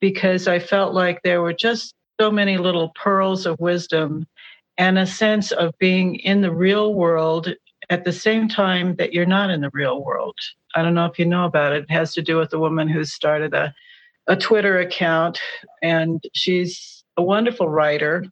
[0.01, 4.27] because I felt like there were just so many little pearls of wisdom
[4.77, 7.53] and a sense of being in the real world
[7.89, 10.35] at the same time that you're not in the real world.
[10.75, 11.83] I don't know if you know about it.
[11.83, 13.73] It has to do with a woman who started a,
[14.27, 15.39] a Twitter account,
[15.81, 18.25] and she's a wonderful writer.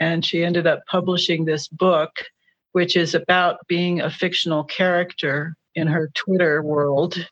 [0.00, 2.10] And she ended up publishing this book,
[2.72, 7.28] which is about being a fictional character in her Twitter world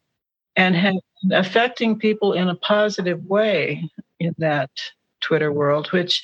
[0.57, 1.01] and
[1.33, 3.89] affecting people in a positive way
[4.21, 4.71] in that
[5.27, 6.23] Twitter world, which,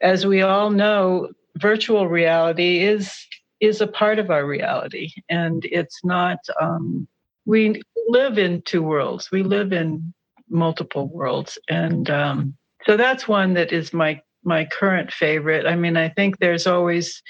[0.00, 3.14] as we all know, virtual reality is
[3.60, 6.38] is a part of our reality, and it's not.
[6.60, 7.06] Um,
[7.44, 9.30] we live in two worlds.
[9.30, 10.14] We live in
[10.48, 12.54] multiple worlds, and um,
[12.86, 15.66] so that's one that is my my current favorite.
[15.66, 17.22] I mean, I think there's always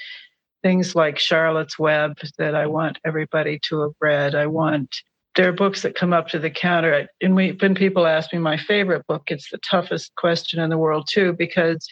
[0.63, 4.35] things like Charlotte's Web that I want everybody to have read.
[4.35, 4.95] I want
[5.35, 7.07] there are books that come up to the counter.
[7.21, 10.77] And we, when people ask me my favorite book it's the toughest question in the
[10.77, 11.87] world too because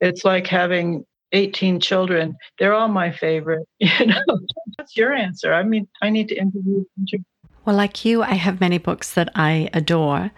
[0.00, 2.36] it's like having 18 children.
[2.58, 4.38] They're all my favorite you know.
[4.76, 5.52] What's your answer.
[5.52, 6.84] I mean i need to interview
[7.64, 10.30] well like you i have many books that i adore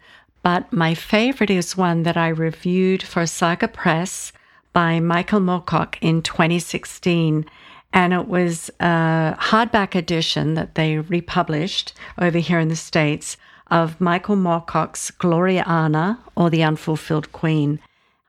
[0.43, 4.33] but my favorite is one that i reviewed for saga press
[4.73, 7.45] by michael moorcock in 2016
[7.93, 13.37] and it was a hardback edition that they republished over here in the States
[13.71, 17.81] of Michael Moorcock's Gloriana or The Unfulfilled Queen.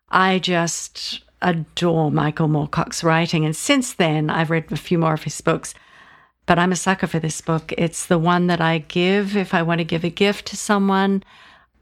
[0.10, 3.45] I just adore Michael Moorcock's writing.
[3.45, 5.74] And since then, I've read a few more of his books.
[6.45, 7.74] But I'm a sucker for this book.
[7.78, 11.24] It's the one that I give if I want to give a gift to someone.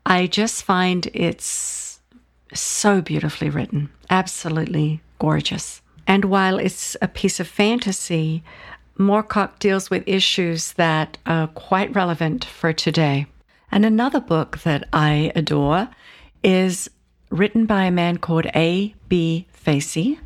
[0.06, 2.00] I just find it's
[2.54, 5.82] so beautifully written, absolutely gorgeous.
[6.08, 8.44] And while it's a piece of fantasy,
[8.98, 13.28] Moorcock deals with issues that are quite relevant for today.
[13.72, 15.90] And another book that I adore
[16.44, 16.90] is
[17.30, 19.48] written by a man called A.B.
[19.52, 20.20] Facey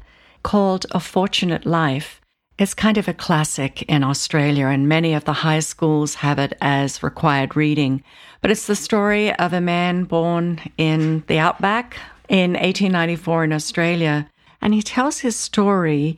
[0.44, 2.22] called A Fortunate Life.
[2.60, 6.54] It's kind of a classic in Australia, and many of the high schools have it
[6.62, 8.04] as required reading.
[8.42, 11.98] But it's the story of a man born in the outback
[12.30, 14.30] in 1894 in Australia
[14.62, 16.18] and he tells his story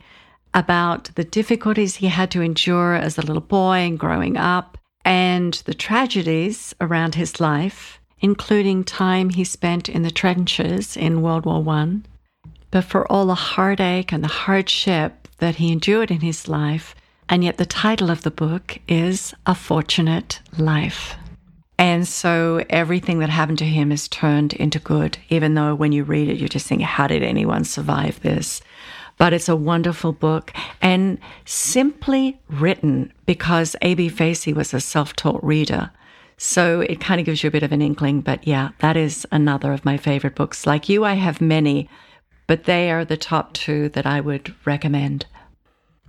[0.52, 5.54] about the difficulties he had to endure as a little boy and growing up, and
[5.66, 11.62] the tragedies around his life, including time he spent in the trenches in World War
[11.62, 12.06] One.
[12.70, 16.94] But for all the heartache and the hardship that he endured in his life,
[17.28, 21.16] and yet the title of the book is A Fortunate Life.
[21.78, 26.04] And so everything that happened to him is turned into good, even though when you
[26.04, 28.60] read it, you're just think, how did anyone survive this?
[29.18, 30.52] But it's a wonderful book
[30.82, 34.08] and simply written because A.B.
[34.08, 35.90] Facey was a self taught reader.
[36.36, 38.20] So it kind of gives you a bit of an inkling.
[38.20, 40.66] But yeah, that is another of my favorite books.
[40.66, 41.88] Like you, I have many,
[42.46, 45.26] but they are the top two that I would recommend.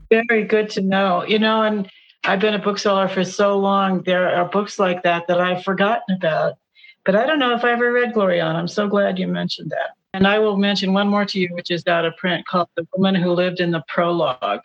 [0.09, 1.23] Very good to know.
[1.27, 1.89] You know, and
[2.27, 4.01] I've been a bookseller for so long.
[4.01, 6.55] There are books like that that I've forgotten about.
[7.05, 8.55] But I don't know if I ever read Gloriana.
[8.55, 9.91] I'm so glad you mentioned that.
[10.15, 12.87] And I will mention one more to you, which is out of print called The
[12.95, 14.61] Woman Who Lived in the Prologue.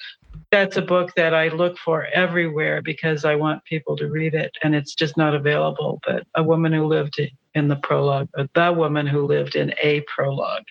[0.50, 4.56] That's a book that I look for everywhere because I want people to read it.
[4.62, 6.00] And it's just not available.
[6.06, 7.20] But A Woman Who Lived
[7.54, 10.64] in the Prologue, or The Woman Who Lived in a Prologue.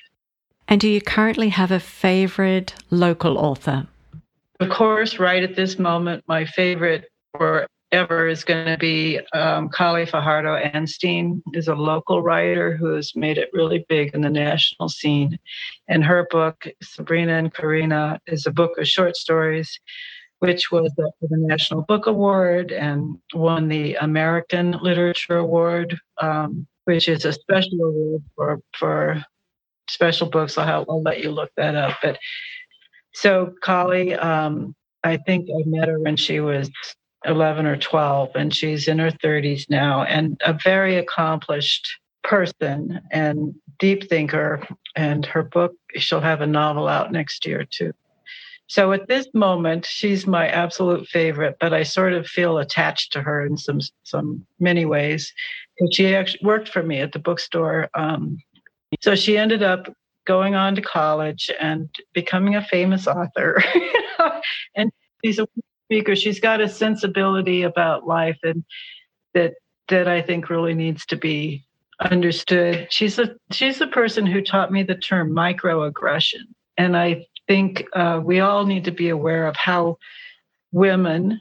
[0.67, 3.85] And do you currently have a favorite local author?
[4.59, 7.05] Of course, right at this moment, my favorite
[7.37, 13.15] forever is going to be um, Kali Fajardo Anstine is a local writer who has
[13.15, 15.39] made it really big in the national scene.
[15.87, 19.79] And her book, Sabrina and Corina, is a book of short stories,
[20.39, 26.67] which was up for the National Book Award and won the American Literature Award, um,
[26.83, 29.23] which is a special award for, for
[29.89, 30.57] special books.
[30.57, 31.97] I'll, I'll let you look that up.
[32.03, 32.19] But
[33.13, 36.69] so Kali, um, I think I met her when she was
[37.25, 41.87] 11 or 12, and she's in her 30s now, and a very accomplished
[42.23, 44.65] person and deep thinker.
[44.95, 47.93] And her book, she'll have a novel out next year too.
[48.67, 53.21] So at this moment, she's my absolute favorite, but I sort of feel attached to
[53.21, 55.33] her in some some many ways.
[55.91, 57.89] She actually worked for me at the bookstore.
[57.95, 58.37] Um,
[59.01, 59.91] so she ended up
[60.29, 63.63] going on to college and becoming a famous author.
[64.75, 64.91] and
[65.25, 65.47] she's a
[65.87, 66.15] speaker.
[66.15, 68.63] She's got a sensibility about life and
[69.33, 69.55] that
[69.87, 71.65] that I think really needs to be
[71.99, 72.85] understood.
[72.91, 76.43] She's a she's the person who taught me the term microaggression.
[76.77, 79.97] And I think uh, we all need to be aware of how
[80.71, 81.39] women,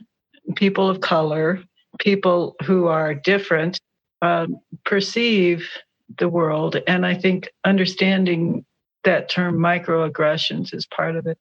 [0.55, 1.63] people of color,
[1.99, 3.79] people who are different
[4.23, 5.69] um, perceive
[6.17, 6.77] the world.
[6.87, 8.65] And I think understanding
[9.03, 11.37] that term microaggressions is part of it.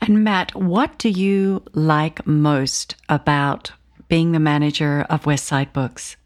[0.00, 3.72] And Matt, what do you like most about
[4.08, 6.16] being the manager of Westside Books?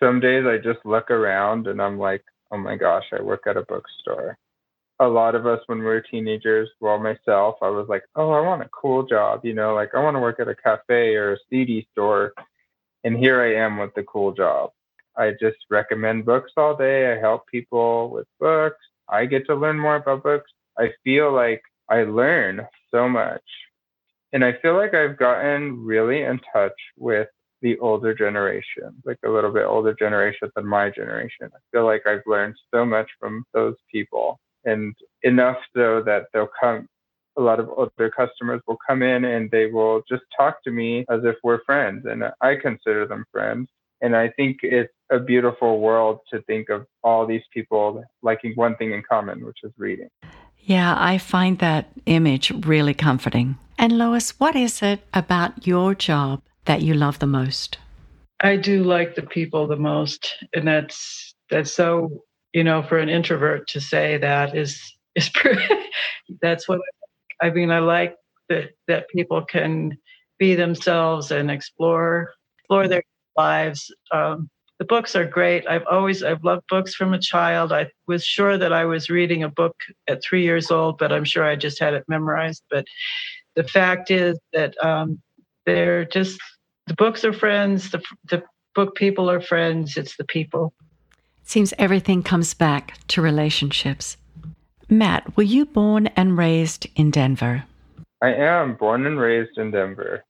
[0.00, 3.56] Some days I just look around and I'm like, oh my gosh, I work at
[3.56, 4.38] a bookstore.
[5.00, 8.40] A lot of us, when we were teenagers, well, myself, I was like, oh, I
[8.40, 11.34] want a cool job, you know, like I want to work at a cafe or
[11.34, 12.32] a CD store.
[13.02, 14.70] And here I am with the cool job.
[15.16, 17.12] I just recommend books all day.
[17.12, 18.78] I help people with books.
[19.08, 20.50] I get to learn more about books.
[20.78, 23.42] I feel like I learn so much.
[24.32, 27.28] And I feel like I've gotten really in touch with
[27.62, 31.50] the older generation, like a little bit older generation than my generation.
[31.54, 36.50] I feel like I've learned so much from those people and enough so that they'll
[36.60, 36.86] come
[37.36, 41.04] a lot of older customers will come in and they will just talk to me
[41.10, 43.68] as if we're friends and I consider them friends.
[44.00, 48.76] And I think it's a beautiful world to think of all these people liking one
[48.76, 50.08] thing in common, which is reading.
[50.58, 53.56] Yeah, I find that image really comforting.
[53.78, 57.78] And Lois, what is it about your job that you love the most?
[58.40, 62.22] I do like the people the most, and that's that's so
[62.52, 64.80] you know for an introvert to say that is
[65.14, 65.30] is
[66.40, 66.80] that's what
[67.42, 67.70] I mean.
[67.70, 68.16] I like
[68.48, 69.96] that that people can
[70.38, 73.02] be themselves and explore explore their
[73.36, 73.92] lives.
[74.12, 75.66] Um, the books are great.
[75.68, 77.72] I've always I've loved books from a child.
[77.72, 79.76] I was sure that I was reading a book
[80.08, 82.64] at three years old, but I'm sure I just had it memorized.
[82.70, 82.84] But
[83.54, 85.20] the fact is that um,
[85.64, 86.40] they're just
[86.86, 87.90] the books are friends.
[87.90, 88.42] The the
[88.74, 89.96] book people are friends.
[89.96, 90.72] It's the people.
[91.42, 94.16] It seems everything comes back to relationships.
[94.88, 97.64] Matt, were you born and raised in Denver?
[98.20, 100.24] I am born and raised in Denver.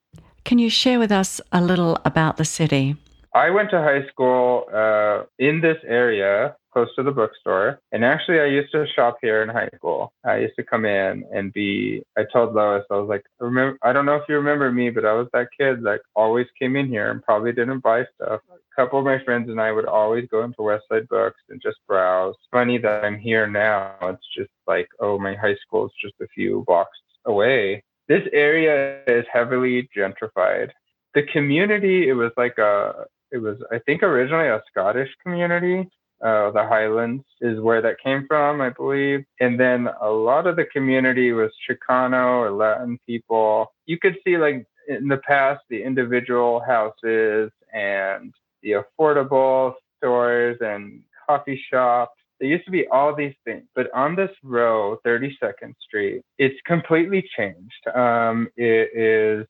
[0.45, 2.97] Can you share with us a little about the city?
[3.35, 7.81] I went to high school uh, in this area close to the bookstore.
[7.93, 10.13] And actually, I used to shop here in high school.
[10.25, 13.79] I used to come in and be, I told Lois, I was like, I remember,
[13.83, 16.77] I don't know if you remember me, but I was that kid that always came
[16.77, 18.41] in here and probably didn't buy stuff.
[18.51, 21.79] A couple of my friends and I would always go into Westside Books and just
[21.87, 22.35] browse.
[22.51, 23.95] Funny that I'm here now.
[24.03, 27.83] It's just like, oh, my high school is just a few blocks away.
[28.09, 30.71] This area is heavily gentrified.
[31.15, 35.89] The community, it was like a it was, I think, originally a Scottish community.
[36.25, 39.25] Uh, the Highlands is where that came from, I believe.
[39.41, 43.73] And then a lot of the community was Chicano or Latin people.
[43.87, 48.33] You could see, like, in the past, the individual houses and
[48.63, 52.15] the affordable stores and coffee shops.
[52.41, 57.29] There used to be all these things, but on this row, 32nd Street, it's completely
[57.37, 57.87] changed.
[57.95, 59.47] Um, it is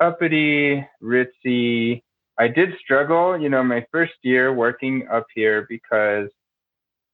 [0.00, 2.02] uppity, ritzy,
[2.38, 6.28] I did struggle, you know, my first year working up here because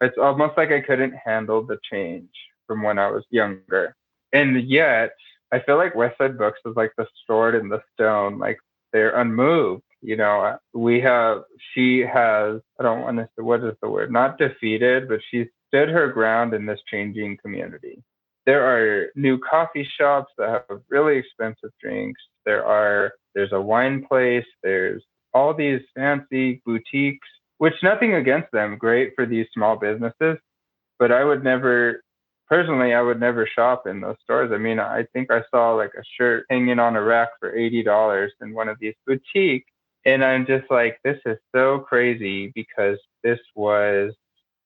[0.01, 2.31] it's almost like I couldn't handle the change
[2.67, 3.95] from when I was younger.
[4.33, 5.13] And yet,
[5.53, 8.59] I feel like Westside Books is like the sword in the stone, like
[8.93, 9.83] they're unmoved.
[10.03, 11.43] You know, uh, we have,
[11.73, 14.13] she has, I don't want to say, what is the word?
[14.13, 18.03] Not defeated, but she stood her ground in this changing community.
[18.45, 22.21] There are new coffee shops that have really expensive drinks.
[22.45, 27.29] There are, there's a wine place, there's all these fancy boutiques,
[27.59, 30.37] which nothing against them, great for these small businesses,
[30.99, 32.03] but I would never
[32.49, 34.51] personally I would never shop in those stores.
[34.53, 38.29] I mean, I think I saw like a shirt hanging on a rack for $80
[38.43, 39.72] in one of these boutiques
[40.05, 44.13] and I'm just like this is so crazy because this was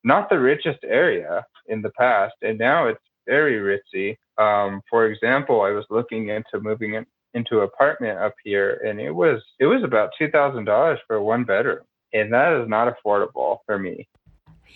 [0.04, 3.58] not the richest area in the past and now it's very
[3.94, 4.16] ritzy.
[4.38, 9.00] Um, for example, I was looking into moving in, into an apartment up here and
[9.00, 12.92] it was it was about two thousand dollars for one bedroom and that is not
[12.92, 14.08] affordable for me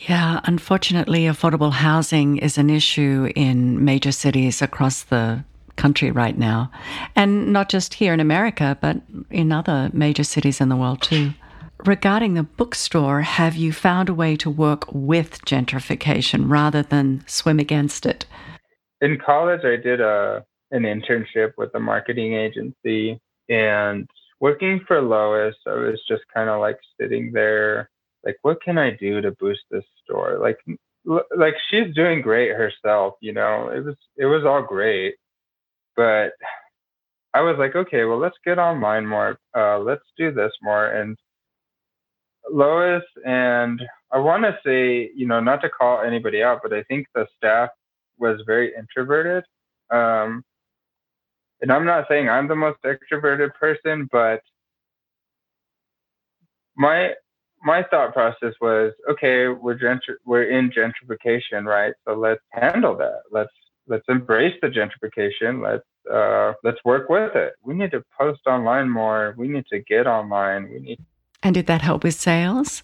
[0.06, 5.42] yeah unfortunately affordable housing is an issue in major cities across the
[5.80, 6.70] country right now.
[7.16, 8.96] And not just here in America, but
[9.30, 11.32] in other major cities in the world too.
[11.86, 17.58] Regarding the bookstore, have you found a way to work with gentrification rather than swim
[17.58, 18.26] against it?
[19.00, 23.18] In college, I did a an internship with a marketing agency
[23.48, 24.08] and
[24.40, 27.90] working for Lois, I was just kind of like sitting there,
[28.24, 30.38] like, what can I do to boost this store?
[30.38, 30.58] Like,
[31.36, 33.68] like she's doing great herself, you know.
[33.68, 35.14] It was it was all great,
[36.00, 36.32] but
[37.34, 39.38] I was like, okay, well, let's get online more.
[39.54, 40.86] Uh, let's do this more.
[40.86, 41.14] And
[42.50, 46.84] Lois and I want to say, you know, not to call anybody out, but I
[46.84, 47.68] think the staff
[48.18, 49.44] was very introverted.
[49.90, 50.42] Um,
[51.60, 54.40] and I'm not saying I'm the most extroverted person, but
[56.76, 57.12] my
[57.62, 61.92] my thought process was, okay, we're gentr- we're in gentrification, right?
[62.08, 63.20] So let's handle that.
[63.30, 63.52] Let's
[63.86, 65.62] let's embrace the gentrification.
[65.62, 67.54] Let's uh, let's work with it.
[67.62, 69.34] We need to post online more.
[69.36, 70.70] We need to get online.
[70.70, 71.04] We need.
[71.42, 72.82] And did that help with sales?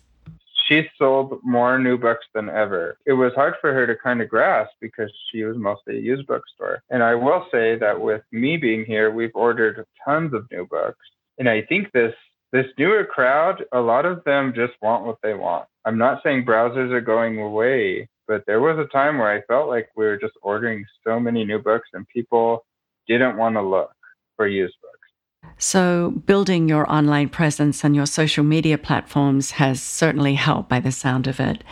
[0.69, 2.99] she sold more new books than ever.
[3.07, 6.27] It was hard for her to kind of grasp because she was mostly a used
[6.27, 6.83] bookstore.
[6.91, 10.99] And I will say that with me being here, we've ordered tons of new books.
[11.39, 12.15] And I think this
[12.53, 15.67] this newer crowd, a lot of them just want what they want.
[15.85, 19.69] I'm not saying browsers are going away, but there was a time where I felt
[19.69, 22.65] like we were just ordering so many new books and people
[23.09, 23.93] didn't want to look
[24.37, 25.53] for used books.
[25.59, 30.93] So, building your online presence and your social media platforms has certainly helped by the
[30.93, 31.63] sound of it.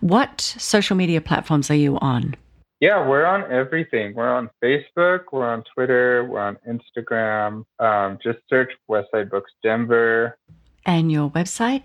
[0.00, 2.36] What social media platforms are you on?
[2.80, 4.14] Yeah, we're on everything.
[4.14, 7.64] We're on Facebook, we're on Twitter, we're on Instagram.
[7.78, 10.38] Um, just search Westside Books Denver.
[10.84, 11.82] And your website?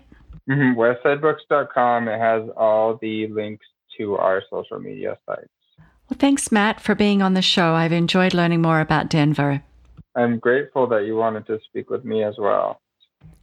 [0.48, 2.08] Mm-hmm, westsidebooks.com.
[2.08, 3.66] It has all the links
[3.98, 5.48] to our social media sites.
[6.10, 7.74] Well, thanks, Matt, for being on the show.
[7.74, 9.62] I've enjoyed learning more about Denver.
[10.16, 12.80] I'm grateful that you wanted to speak with me as well.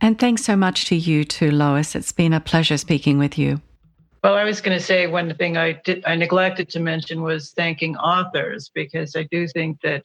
[0.02, 1.96] And thanks so much to you too, Lois.
[1.96, 3.62] It's been a pleasure speaking with you.
[4.22, 7.52] Well, I was going to say one thing I did I neglected to mention was
[7.52, 10.04] thanking authors because I do think that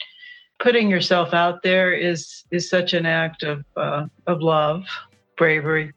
[0.60, 4.84] putting yourself out there is is such an act of uh, of love,
[5.36, 5.92] bravery.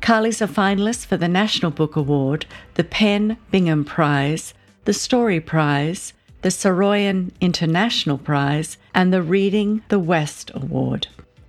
[0.00, 6.12] Kali's a finalist for the National Book Award, the PEN Bingham Prize, the Story Prize,
[6.42, 11.08] the Saroyan International Prize, and the Reading the West Award.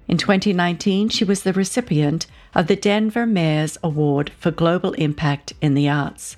[0.10, 5.74] In 2019, she was the recipient of the Denver Mayor's Award for Global Impact in
[5.74, 6.36] the Arts.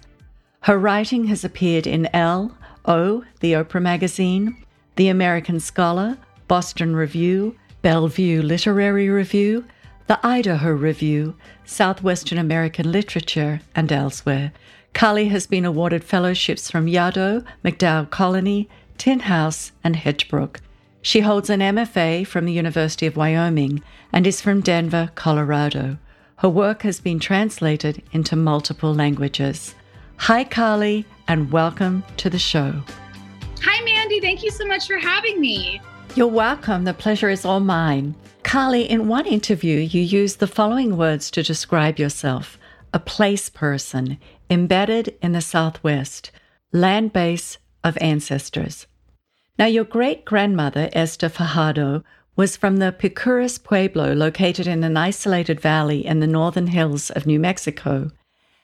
[0.62, 2.56] Her writing has appeared in Elle,
[2.86, 4.64] O, the Oprah Magazine,
[4.98, 6.16] The American Scholar,
[6.48, 9.66] Boston Review, Bellevue Literary Review,
[10.06, 11.36] the Idaho Review,
[11.66, 14.52] Southwestern American Literature, and elsewhere.
[14.94, 20.58] Kali has been awarded fellowships from Yaddo, MacDowell Colony, Tin House, and Hedgebrook.
[21.02, 23.82] She holds an MFA from the University of Wyoming
[24.12, 25.98] and is from Denver, Colorado.
[26.38, 29.76] Her work has been translated into multiple languages.
[30.18, 32.84] Hi, Kali, and welcome to the show.
[33.62, 34.20] Hi, Mandy.
[34.20, 35.82] Thank you so much for having me.
[36.16, 36.84] You're welcome.
[36.84, 38.14] The pleasure is all mine.
[38.44, 42.58] Kali, in one interview, you used the following words to describe yourself
[42.94, 44.18] a place person
[44.50, 46.32] embedded in the Southwest,
[46.74, 48.86] land base of ancestors.
[49.60, 52.02] Now, your great grandmother, Esther Fajardo,
[52.38, 57.28] was from the Picuris Pueblo, located in an isolated valley in the northern hills of
[57.28, 58.10] New Mexico.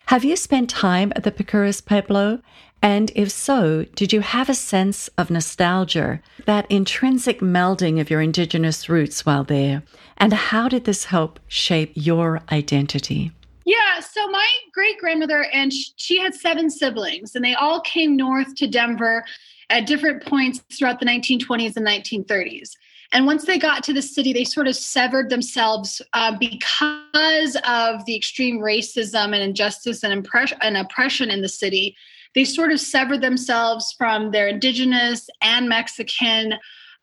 [0.06, 2.40] Have you spent time at the Picuris Pueblo?
[2.82, 8.22] And if so, did you have a sense of nostalgia, that intrinsic melding of your
[8.22, 9.84] indigenous roots while there?
[10.16, 13.34] And how did this help shape your identity?
[13.66, 18.56] Yeah, so my great grandmother and she had seven siblings, and they all came north
[18.56, 19.26] to Denver
[19.70, 22.72] at different points throughout the 1920s and 1930s.
[23.12, 28.06] And once they got to the city, they sort of severed themselves uh, because of
[28.06, 31.96] the extreme racism and injustice and, impress- and oppression in the city.
[32.34, 36.56] They sort of severed themselves from their indigenous and Mexican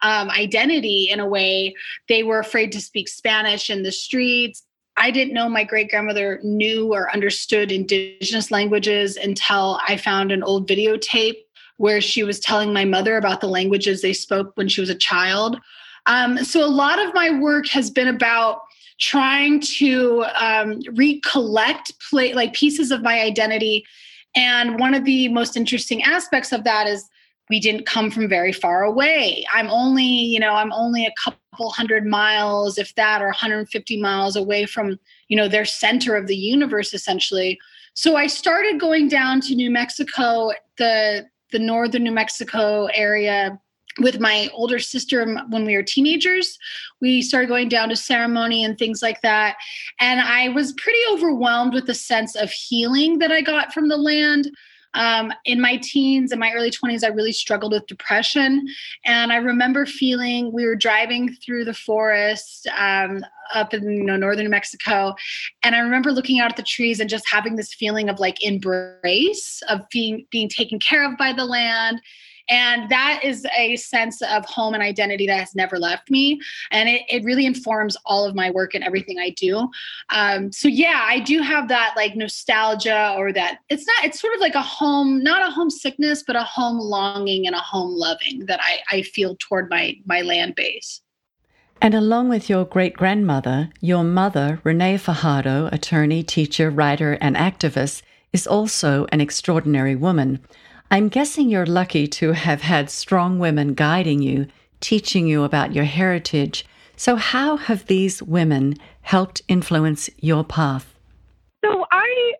[0.02, 1.74] um, identity in a way.
[2.08, 4.64] They were afraid to speak Spanish in the streets.
[4.96, 10.42] I didn't know my great grandmother knew or understood indigenous languages until I found an
[10.42, 11.36] old videotape
[11.82, 14.94] where she was telling my mother about the languages they spoke when she was a
[14.94, 15.58] child.
[16.06, 18.60] Um, so a lot of my work has been about
[19.00, 23.84] trying to um, recollect play, like pieces of my identity.
[24.36, 27.10] And one of the most interesting aspects of that is
[27.50, 29.44] we didn't come from very far away.
[29.52, 34.36] I'm only, you know, I'm only a couple hundred miles, if that, or 150 miles
[34.36, 37.58] away from, you know, their center of the universe, essentially.
[37.94, 43.60] So I started going down to New Mexico, the the northern New Mexico area
[43.98, 46.58] with my older sister when we were teenagers.
[47.00, 49.56] We started going down to ceremony and things like that.
[50.00, 53.96] And I was pretty overwhelmed with the sense of healing that I got from the
[53.96, 54.50] land.
[54.94, 58.66] Um, in my teens and my early 20s, I really struggled with depression.
[59.04, 63.24] And I remember feeling we were driving through the forest um,
[63.54, 65.14] up in you know, northern Mexico.
[65.62, 68.42] And I remember looking out at the trees and just having this feeling of like
[68.44, 72.00] embrace, of being, being taken care of by the land
[72.48, 76.40] and that is a sense of home and identity that has never left me.
[76.70, 79.68] And it, it really informs all of my work and everything I do.
[80.10, 84.34] Um, so, yeah, I do have that like nostalgia or that it's not, it's sort
[84.34, 88.46] of like a home, not a homesickness, but a home longing and a home loving
[88.46, 91.00] that I, I feel toward my, my land base.
[91.80, 98.02] And along with your great grandmother, your mother, Renee Fajardo, attorney, teacher, writer, and activist,
[98.32, 100.38] is also an extraordinary woman.
[100.92, 104.48] I'm guessing you're lucky to have had strong women guiding you,
[104.80, 106.66] teaching you about your heritage.
[106.96, 110.94] So, how have these women helped influence your path?
[111.64, 112.32] So, I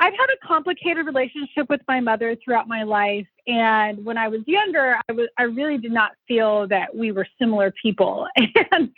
[0.00, 4.40] I've had a complicated relationship with my mother throughout my life, and when I was
[4.48, 8.26] younger, I was I really did not feel that we were similar people,
[8.72, 8.90] and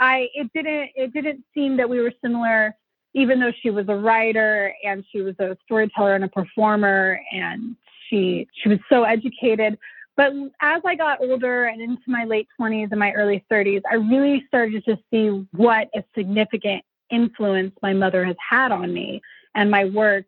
[0.00, 2.74] I it didn't it didn't seem that we were similar,
[3.14, 7.76] even though she was a writer and she was a storyteller and a performer, and
[8.08, 9.78] she she was so educated.
[10.16, 13.94] But as I got older and into my late 20s and my early 30s, I
[13.94, 19.20] really started to see what a significant influence my mother has had on me
[19.54, 20.24] and my work.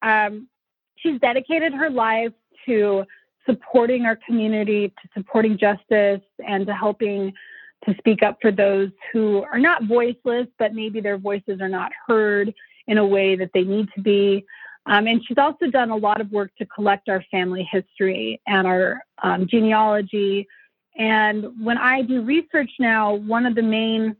[0.00, 0.48] Um,
[0.96, 2.32] she's dedicated her life
[2.64, 3.04] to
[3.44, 7.32] supporting our community, to supporting justice, and to helping
[7.84, 11.92] to speak up for those who are not voiceless, but maybe their voices are not
[12.06, 12.52] heard
[12.86, 14.44] in a way that they need to be.
[14.86, 18.66] Um, and she's also done a lot of work to collect our family history and
[18.66, 20.46] our um, genealogy.
[20.96, 24.16] And when I do research now, one of the main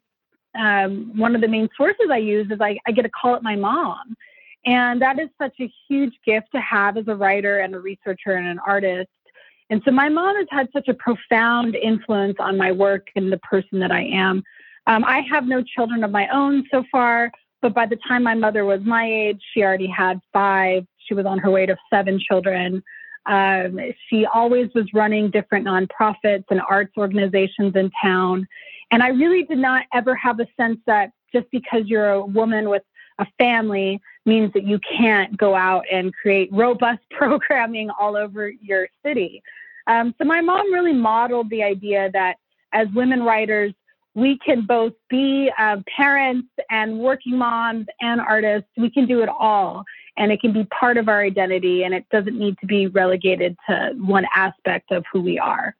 [0.58, 3.42] um, one of the main sources I use is I, I get a call at
[3.42, 4.16] my mom.
[4.64, 8.32] And that is such a huge gift to have as a writer and a researcher
[8.32, 9.10] and an artist.
[9.70, 13.38] And so my mom has had such a profound influence on my work and the
[13.38, 14.42] person that I am.
[14.86, 17.30] Um, I have no children of my own so far,
[17.62, 20.86] but by the time my mother was my age, she already had five.
[20.98, 22.82] She was on her way to seven children.
[23.26, 23.78] Um,
[24.08, 28.46] she always was running different nonprofits and arts organizations in town.
[28.90, 32.68] And I really did not ever have a sense that just because you're a woman
[32.68, 32.82] with
[33.18, 38.88] a family means that you can't go out and create robust programming all over your
[39.04, 39.42] city.
[39.86, 42.36] Um, so my mom really modeled the idea that
[42.72, 43.72] as women writers,
[44.16, 48.68] we can both be uh, parents and working moms and artists.
[48.76, 49.84] We can do it all.
[50.16, 53.54] And it can be part of our identity, and it doesn't need to be relegated
[53.68, 55.76] to one aspect of who we are.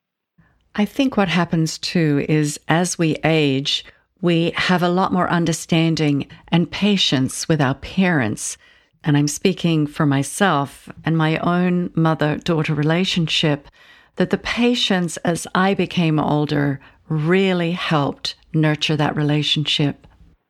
[0.75, 3.87] I think what happens too is as we age,
[4.21, 8.59] we have a lot more understanding and patience with our parents.
[9.03, 13.69] And I'm speaking for myself and my own mother daughter relationship
[14.17, 16.79] that the patience as I became older
[17.09, 20.07] really helped nurture that relationship.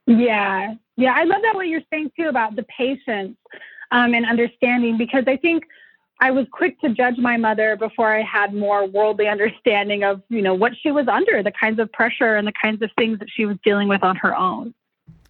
[0.06, 0.74] Yeah.
[0.96, 1.14] Yeah.
[1.14, 3.36] I love that what you're saying too about the patience
[3.90, 5.64] um, and understanding because I think
[6.20, 10.40] I was quick to judge my mother before I had more worldly understanding of, you
[10.40, 13.28] know, what she was under, the kinds of pressure and the kinds of things that
[13.30, 14.72] she was dealing with on her own.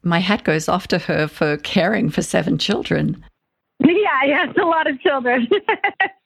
[0.02, 3.22] My hat goes off to her for caring for seven children.
[3.78, 5.48] Yeah, yes, a lot of children.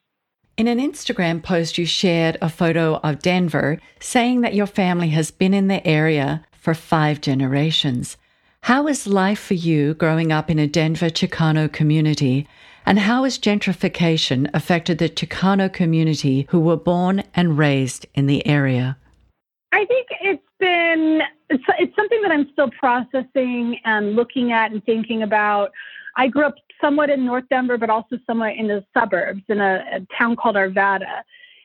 [0.57, 5.31] In an Instagram post, you shared a photo of Denver saying that your family has
[5.31, 8.17] been in the area for five generations.
[8.63, 12.47] How is life for you growing up in a Denver Chicano community?
[12.85, 18.47] And how has gentrification affected the Chicano community who were born and raised in the
[18.47, 18.99] area?
[19.73, 24.85] I think it's been it's, it's something that I'm still processing and looking at and
[24.85, 25.73] thinking about.
[26.17, 29.85] I grew up somewhat in North Denver, but also somewhat in the suburbs in a,
[29.93, 31.23] a town called Arvada.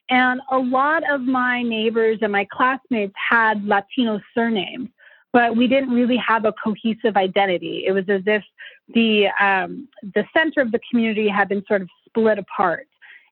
[0.09, 4.89] And a lot of my neighbors and my classmates had Latino surnames,
[5.33, 7.83] but we didn't really have a cohesive identity.
[7.87, 8.43] It was as if
[8.93, 12.87] the um, the center of the community had been sort of split apart,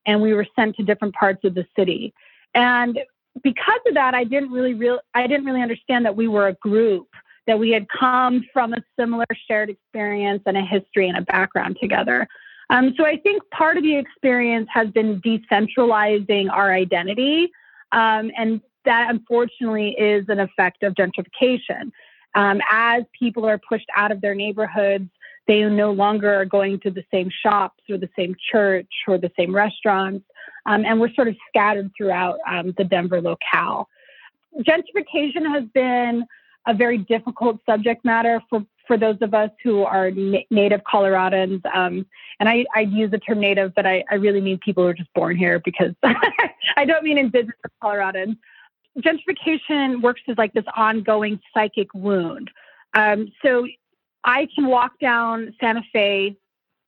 [0.05, 2.13] and we were sent to different parts of the city.
[2.55, 2.99] And
[3.43, 6.53] because of that, I didn't really real I didn't really understand that we were a
[6.53, 7.07] group,
[7.47, 11.77] that we had come from a similar shared experience and a history and a background
[11.81, 12.27] together.
[12.69, 17.51] Um, so I think part of the experience has been decentralizing our identity.
[17.91, 21.91] Um, and that unfortunately is an effect of gentrification.
[22.35, 25.09] Um, as people are pushed out of their neighborhoods,
[25.47, 29.31] they no longer are going to the same shops or the same church or the
[29.37, 30.25] same restaurants.
[30.65, 33.89] Um, and we're sort of scattered throughout um, the Denver locale.
[34.59, 36.25] Gentrification has been
[36.67, 41.61] a very difficult subject matter for for those of us who are na- native Coloradans.
[41.73, 42.05] Um,
[42.39, 44.93] and I, I use the term native, but I, I really mean people who are
[44.93, 48.37] just born here because I don't mean indigenous Coloradans.
[48.99, 52.51] Gentrification works as like this ongoing psychic wound.
[52.93, 53.65] Um, so
[54.23, 56.37] I can walk down Santa Fe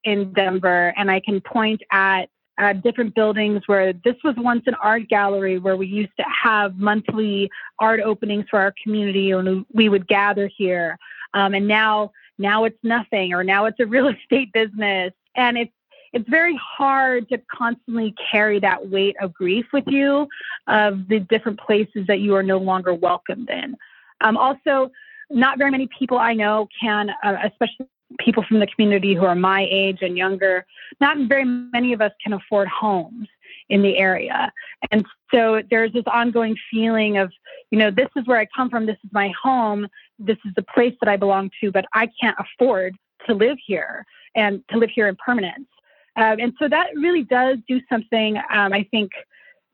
[0.03, 2.25] in Denver and I can point at
[2.57, 6.77] uh, different buildings where this was once an art gallery where we used to have
[6.77, 7.49] monthly
[7.79, 10.97] art openings for our community and we would gather here.
[11.33, 15.13] Um, and now, now it's nothing, or now it's a real estate business.
[15.35, 15.71] And it's,
[16.13, 20.27] it's very hard to constantly carry that weight of grief with you
[20.67, 23.75] of the different places that you are no longer welcomed in.
[24.21, 24.91] Um, also,
[25.29, 27.87] not very many people I know can, uh, especially
[28.19, 30.65] people from the community who are my age and younger,
[30.99, 33.27] not very many of us can afford homes
[33.69, 34.51] in the area.
[34.91, 37.31] And so there's this ongoing feeling of,
[37.71, 39.87] you know, this is where I come from, this is my home,
[40.19, 42.95] this is the place that I belong to, but I can't afford
[43.27, 44.05] to live here
[44.35, 45.67] and to live here in permanence.
[46.15, 49.11] Um, and so that really does do something, um, I think,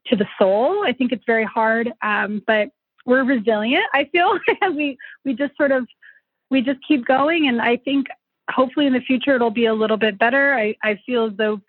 [0.08, 0.84] to the soul.
[0.86, 2.70] I think it's very hard, um, but
[3.06, 3.84] we're resilient.
[3.94, 4.39] I feel
[4.76, 5.88] we we just sort of
[6.50, 8.08] we just keep going, and I think
[8.54, 10.54] hopefully in the future it'll be a little bit better.
[10.54, 11.62] I, I feel as though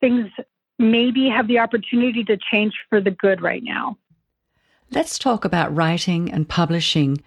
[0.00, 0.26] things
[0.78, 3.98] maybe have the opportunity to change for the good right now.
[4.90, 7.22] Let's talk about writing and publishing.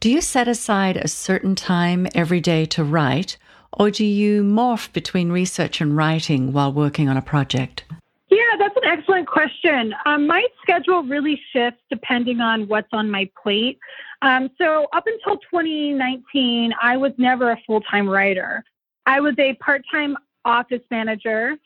[0.00, 3.38] Do you set aside a certain time every day to write,
[3.72, 7.84] or do you morph between research and writing while working on a project?
[8.28, 9.94] Yeah, that's an excellent question.
[10.04, 13.78] Um, my schedule really shifts depending on what's on my plate.
[14.22, 18.64] Um, so, up until 2019, I was never a full time writer.
[19.06, 21.56] I was a part time office manager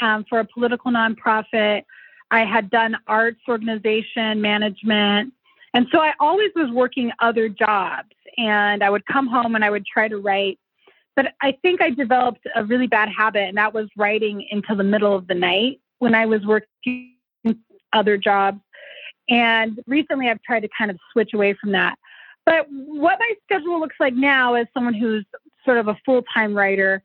[0.00, 1.84] um, for a political nonprofit.
[2.30, 5.32] I had done arts organization management.
[5.74, 8.08] And so I always was working other jobs.
[8.36, 10.58] And I would come home and I would try to write.
[11.14, 14.84] But I think I developed a really bad habit, and that was writing until the
[14.84, 17.14] middle of the night when I was working
[17.92, 18.60] other jobs.
[19.28, 21.98] And recently I've tried to kind of switch away from that.
[22.46, 25.24] But what my schedule looks like now as someone who's
[25.64, 27.02] sort of a full time writer,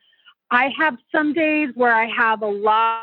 [0.51, 3.01] I have some days where I have a lot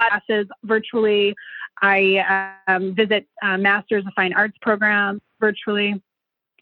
[0.00, 1.34] of classes virtually.
[1.80, 6.02] I um, visit uh, Masters of Fine Arts programs virtually.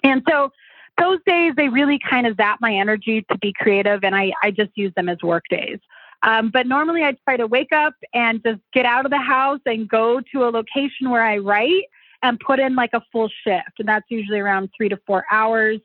[0.03, 0.51] And so
[0.99, 4.51] those days, they really kind of zap my energy to be creative, and I, I
[4.51, 5.79] just use them as work days.
[6.23, 9.61] Um, but normally I try to wake up and just get out of the house
[9.65, 11.85] and go to a location where I write
[12.23, 13.79] and put in like a full shift.
[13.79, 15.81] And that's usually around three to four hours.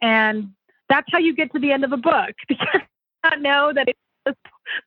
[0.00, 0.52] And
[0.88, 2.80] that's how you get to the end of a book because
[3.22, 4.38] I know that it's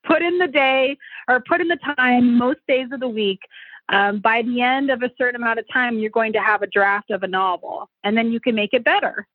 [0.04, 0.96] put in the day
[1.28, 3.40] or put in the time most days of the week.
[3.88, 6.68] Um, by the end of a certain amount of time, you're going to have a
[6.68, 9.26] draft of a novel and then you can make it better.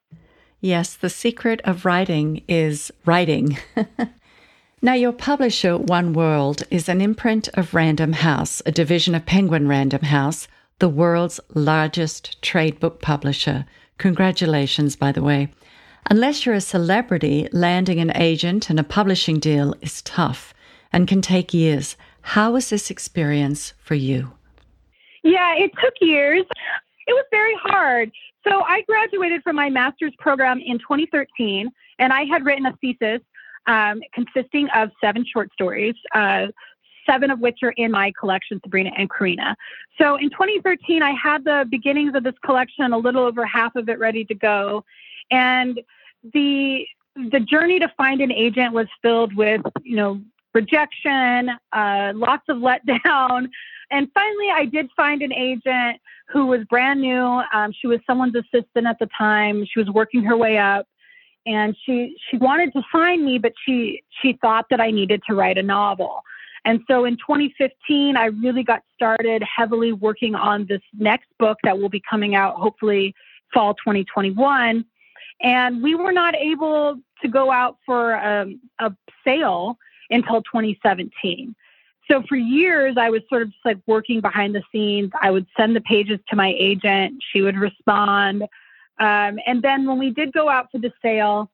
[0.60, 3.58] yes, the secret of writing is writing.
[4.84, 9.68] Now, your publisher, One World, is an imprint of Random House, a division of Penguin
[9.68, 10.48] Random House,
[10.80, 13.64] the world's largest trade book publisher.
[13.98, 15.52] Congratulations, by the way.
[16.10, 20.52] Unless you're a celebrity, landing an agent and a publishing deal is tough
[20.92, 21.96] and can take years.
[22.22, 24.32] How was this experience for you?
[25.22, 26.44] Yeah, it took years.
[27.06, 28.10] It was very hard.
[28.42, 31.70] So I graduated from my master's program in 2013,
[32.00, 33.20] and I had written a thesis
[33.66, 36.46] um, consisting of seven short stories, uh,
[37.06, 39.54] seven of which are in my collection, Sabrina and Corina.
[39.98, 43.88] So in 2013, I had the beginnings of this collection, a little over half of
[43.88, 44.84] it ready to go.
[45.30, 45.80] And
[46.32, 50.20] the the journey to find an agent was filled with, you know,
[50.54, 53.48] rejection, uh, lots of letdown.
[53.90, 57.42] And finally, I did find an agent who was brand new.
[57.52, 59.66] Um, she was someone's assistant at the time.
[59.66, 60.86] She was working her way up,
[61.46, 65.34] and she she wanted to sign me, but she she thought that I needed to
[65.34, 66.22] write a novel.
[66.64, 71.78] And so in 2015, I really got started heavily working on this next book that
[71.78, 73.14] will be coming out hopefully
[73.52, 74.84] fall 2021.
[75.42, 78.92] And we were not able to go out for um, a
[79.24, 79.76] sale
[80.10, 81.54] until 2017.
[82.10, 85.10] So for years, I was sort of just like working behind the scenes.
[85.20, 88.44] I would send the pages to my agent, she would respond.
[89.02, 91.50] Um, and then when we did go out for the sale,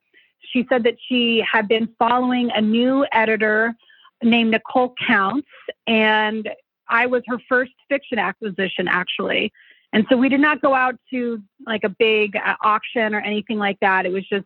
[0.51, 3.73] she said that she had been following a new editor
[4.21, 5.47] named Nicole Counts,
[5.87, 6.47] and
[6.87, 9.51] I was her first fiction acquisition, actually.
[9.93, 13.57] And so we did not go out to like a big uh, auction or anything
[13.57, 14.05] like that.
[14.05, 14.45] It was just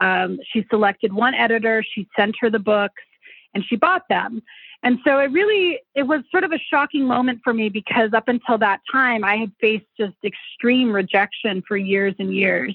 [0.00, 3.02] um, she selected one editor, she sent her the books,
[3.52, 4.40] and she bought them.
[4.82, 8.28] And so it really it was sort of a shocking moment for me because up
[8.28, 12.74] until that time I had faced just extreme rejection for years and years.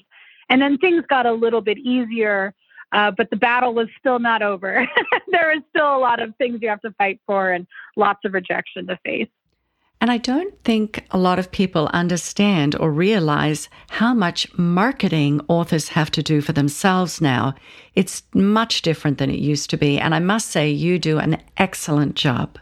[0.50, 2.54] And then things got a little bit easier
[2.94, 4.88] uh, but the battle was still not over.
[5.32, 8.32] there is still a lot of things you have to fight for and lots of
[8.32, 9.28] rejection to face.
[10.04, 15.88] And I don't think a lot of people understand or realize how much marketing authors
[15.88, 17.54] have to do for themselves now.
[17.94, 19.98] It's much different than it used to be.
[19.98, 22.58] And I must say, you do an excellent job.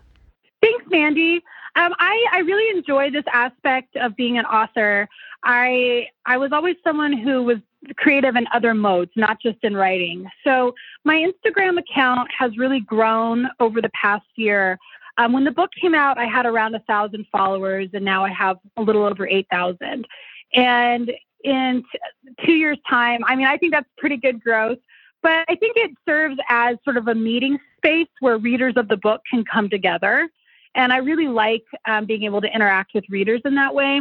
[0.62, 1.42] Thanks, Mandy.
[1.74, 5.08] Um, I, I really enjoy this aspect of being an author.
[5.42, 7.58] I I was always someone who was
[7.96, 10.28] creative in other modes, not just in writing.
[10.44, 14.78] So my Instagram account has really grown over the past year.
[15.18, 18.30] Um, when the book came out, I had around a thousand followers, and now I
[18.30, 20.06] have a little over eight thousand.
[20.54, 21.12] And
[21.44, 24.78] in t- two years' time, I mean, I think that's pretty good growth.
[25.22, 28.96] But I think it serves as sort of a meeting space where readers of the
[28.96, 30.28] book can come together.
[30.74, 34.00] And I really like um, being able to interact with readers in that way.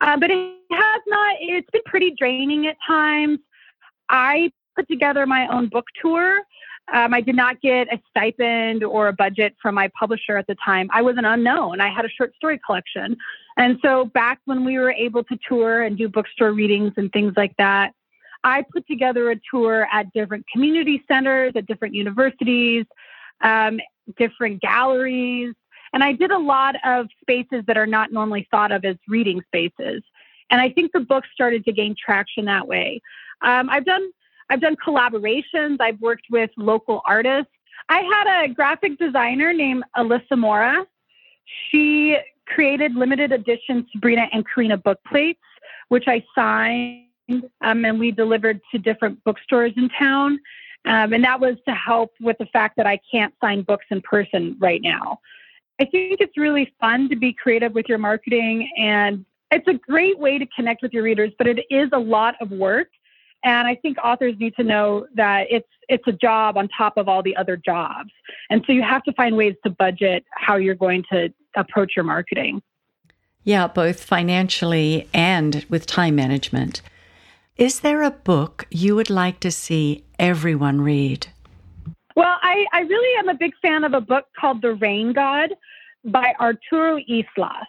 [0.00, 3.38] Uh, but it has not, it's been pretty draining at times.
[4.08, 6.40] I put together my own book tour.
[6.92, 10.56] Um, I did not get a stipend or a budget from my publisher at the
[10.64, 10.88] time.
[10.92, 11.80] I was an unknown.
[11.80, 13.16] I had a short story collection.
[13.56, 17.34] And so back when we were able to tour and do bookstore readings and things
[17.36, 17.92] like that,
[18.44, 22.86] I put together a tour at different community centers, at different universities,
[23.42, 23.80] um,
[24.16, 25.54] different galleries,
[25.92, 29.42] and I did a lot of spaces that are not normally thought of as reading
[29.46, 30.02] spaces.
[30.50, 33.00] And I think the book started to gain traction that way.
[33.42, 34.10] Um, I've done
[34.50, 35.78] I've done collaborations.
[35.80, 37.52] I've worked with local artists.
[37.88, 40.86] I had a graphic designer named Alyssa Mora.
[41.70, 45.40] She created limited edition Sabrina and Corina book plates,
[45.88, 47.04] which I signed
[47.60, 50.38] um, and we delivered to different bookstores in town.
[50.84, 54.00] Um, and that was to help with the fact that I can't sign books in
[54.00, 55.20] person right now.
[55.80, 60.18] I think it's really fun to be creative with your marketing and it's a great
[60.18, 62.88] way to connect with your readers, but it is a lot of work.
[63.44, 67.08] And I think authors need to know that it's it's a job on top of
[67.08, 68.10] all the other jobs.
[68.50, 72.04] And so you have to find ways to budget how you're going to approach your
[72.04, 72.62] marketing.
[73.44, 76.82] Yeah, both financially and with time management.
[77.56, 81.28] Is there a book you would like to see everyone read?
[82.14, 85.54] Well, I, I really am a big fan of a book called The Rain God
[86.04, 87.66] by Arturo Islas.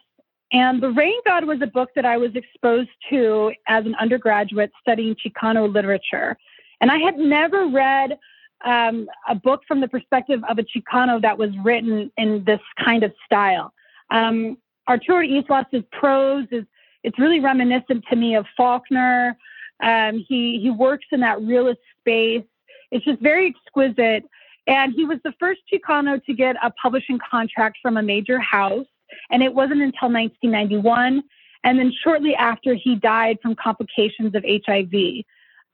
[0.51, 4.71] And The Rain God was a book that I was exposed to as an undergraduate
[4.81, 6.37] studying Chicano literature.
[6.81, 8.17] And I had never read
[8.65, 13.03] um, a book from the perspective of a Chicano that was written in this kind
[13.03, 13.73] of style.
[14.09, 16.65] Um, Arturo Islas's prose is
[17.03, 19.37] it's really reminiscent to me of Faulkner.
[19.81, 22.43] Um, he he works in that realist space.
[22.91, 24.25] It's just very exquisite.
[24.67, 28.85] And he was the first Chicano to get a publishing contract from a major house.
[29.29, 31.23] And it wasn't until 1991.
[31.63, 35.23] And then shortly after, he died from complications of HIV.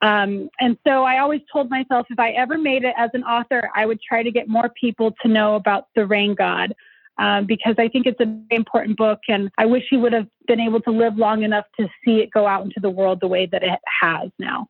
[0.02, 3.70] Um, and so I always told myself if I ever made it as an author,
[3.76, 6.74] I would try to get more people to know about the rain god.
[7.18, 10.28] Um, because I think it's a very important book, and I wish he would have
[10.48, 13.28] been able to live long enough to see it go out into the world the
[13.28, 14.68] way that it has now.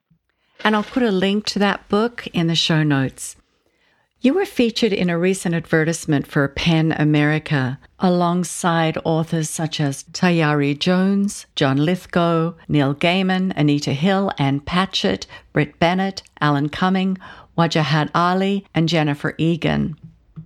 [0.64, 3.36] And I'll put a link to that book in the show notes.
[4.26, 10.80] You were featured in a recent advertisement for PEN America alongside authors such as Tayari
[10.80, 17.20] Jones, John Lithgow, Neil Gaiman, Anita Hill, Ann Patchett, Brit Bennett, Alan Cumming,
[17.56, 19.96] Wajahat Ali, and Jennifer Egan.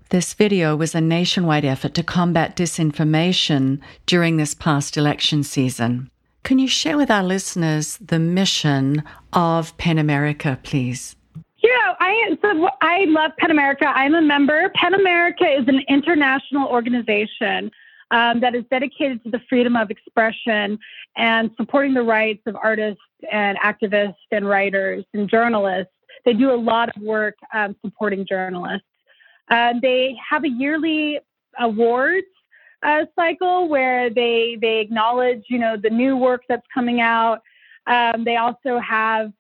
[0.10, 6.12] This video was a nationwide effort to combat disinformation during this past election season.
[6.44, 11.16] Can you share with our listeners the mission of PEN America, please?
[11.70, 13.86] Yeah, I so I love PEN America.
[13.86, 14.70] I'm a member.
[14.74, 17.70] PEN America is an international organization
[18.10, 20.80] um, that is dedicated to the freedom of expression
[21.16, 25.94] and supporting the rights of artists and activists and writers and journalists.
[26.26, 28.88] They do a lot of work um, supporting journalists.
[29.52, 31.20] Uh, they have a yearly
[31.60, 32.26] awards
[32.82, 37.42] uh, cycle where they they acknowledge you know the new work that's coming out.
[37.86, 39.32] Um, they also have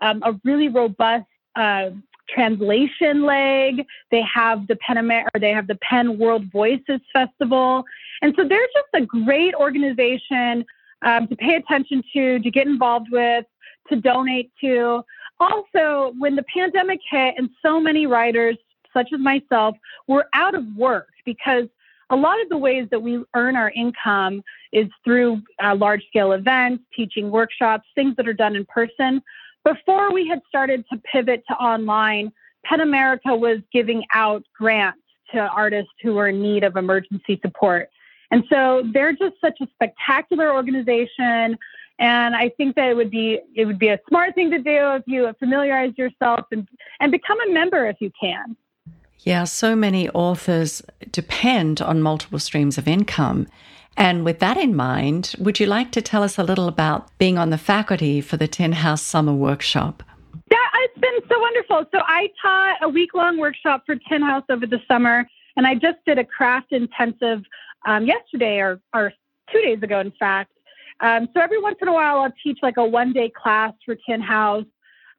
[0.00, 1.26] um, a really robust
[1.56, 1.90] uh,
[2.28, 3.84] translation leg.
[4.10, 7.84] They have the Pen Amer- or they have the PEN World Voices Festival,
[8.22, 10.64] and so they're just a great organization
[11.02, 13.44] um, to pay attention to, to get involved with,
[13.88, 15.02] to donate to.
[15.38, 18.56] Also, when the pandemic hit, and so many writers,
[18.92, 19.76] such as myself,
[20.08, 21.66] were out of work because
[22.10, 24.42] a lot of the ways that we earn our income
[24.72, 29.22] is through uh, large scale events, teaching workshops, things that are done in person.
[29.66, 32.30] Before we had started to pivot to online,
[32.66, 35.00] PEN America was giving out grants
[35.32, 37.88] to artists who were in need of emergency support.
[38.30, 41.58] And so they're just such a spectacular organization.
[41.98, 44.94] And I think that it would be it would be a smart thing to do
[44.94, 46.68] if you familiarize yourself and,
[47.00, 48.56] and become a member if you can.
[49.20, 53.48] Yeah, so many authors depend on multiple streams of income.
[53.96, 57.38] And with that in mind, would you like to tell us a little about being
[57.38, 60.02] on the faculty for the Tin House Summer Workshop?
[60.50, 61.84] Yeah, it's been so wonderful.
[61.92, 65.26] So I taught a week long workshop for Tin House over the summer,
[65.56, 67.42] and I just did a craft intensive
[67.86, 69.12] um, yesterday or, or
[69.50, 70.52] two days ago, in fact.
[71.00, 73.96] Um, so every once in a while, I'll teach like a one day class for
[74.06, 74.66] Tin House,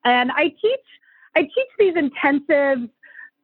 [0.06, 0.80] and I teach
[1.36, 2.90] I teach these intensives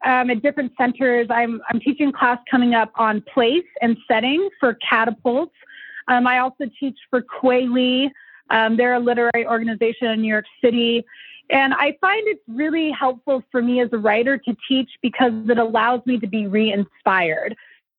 [0.04, 1.28] um, at different centers.
[1.30, 5.56] I'm, I'm teaching class coming up on place and setting for catapults.
[6.08, 8.10] Um, I also teach for Kweli.
[8.50, 11.04] Um, they're a literary organization in New York City.
[11.50, 15.58] And I find it's really helpful for me as a writer to teach because it
[15.58, 17.56] allows me to be re inspired.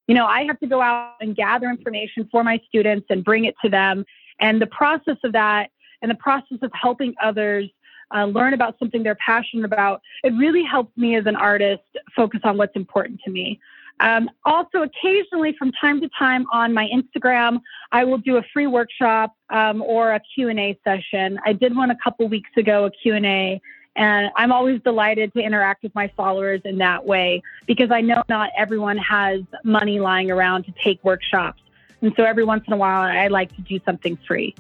[0.07, 3.45] You know, I have to go out and gather information for my students and bring
[3.45, 4.05] it to them.
[4.41, 5.71] And the process of that
[6.03, 7.71] and the process of helping others
[8.15, 11.83] uh, learn about something they're passionate about, it really helps me as an artist
[12.15, 13.61] focus on what's important to me.
[14.01, 17.61] Um, also, occasionally, from time to time, on my Instagram,
[17.93, 21.39] I will do a free workshop um, or a Q&A session.
[21.47, 23.61] I did one a couple weeks ago, a Q&A,
[23.97, 28.23] and I'm always delighted to interact with my followers in that way because I know
[28.29, 31.63] not everyone has money lying around to take workshops.
[32.01, 34.57] And so every once in a while, I like to do something free.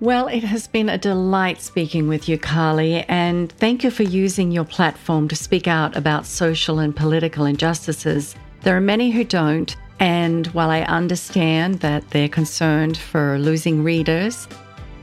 [0.00, 4.50] Well, it has been a delight speaking with you, Kali, and thank you for using
[4.50, 8.34] your platform to speak out about social and political injustices.
[8.62, 14.48] There are many who don't, and while I understand that they're concerned for losing readers,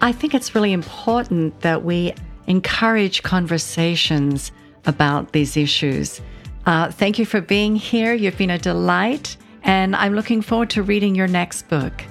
[0.02, 2.14] I think it's really important that we
[2.48, 4.52] encourage conversations
[4.86, 6.20] about these issues.
[6.66, 8.14] Uh, thank you for being here.
[8.14, 12.04] You've been a delight, and I'm looking forward to reading your next book.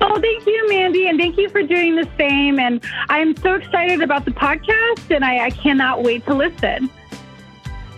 [0.00, 2.60] Oh, thank you, Mandy, and thank you for doing the same.
[2.60, 6.88] And I'm so excited about the podcast, and I, I cannot wait to listen.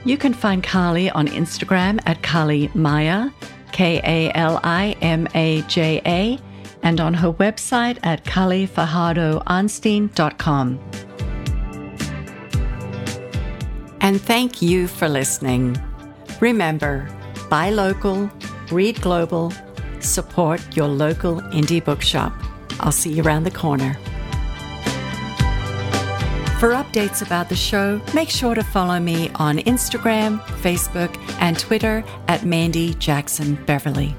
[0.04, 3.30] You can find Kali on Instagram at Kali Maja,
[3.72, 6.38] K A L I M A J A,
[6.82, 10.80] and on her website at kalifajardoanstine.com.
[14.00, 15.76] And thank you for listening.
[16.40, 17.06] Remember,
[17.50, 18.30] buy local,
[18.72, 19.52] read global,
[20.08, 22.32] support your local indie bookshop.
[22.80, 23.98] I'll see you around the corner.
[26.58, 32.04] For updates about the show, make sure to follow me on Instagram, Facebook, and Twitter
[32.28, 34.14] at Mandy Jackson Beverly.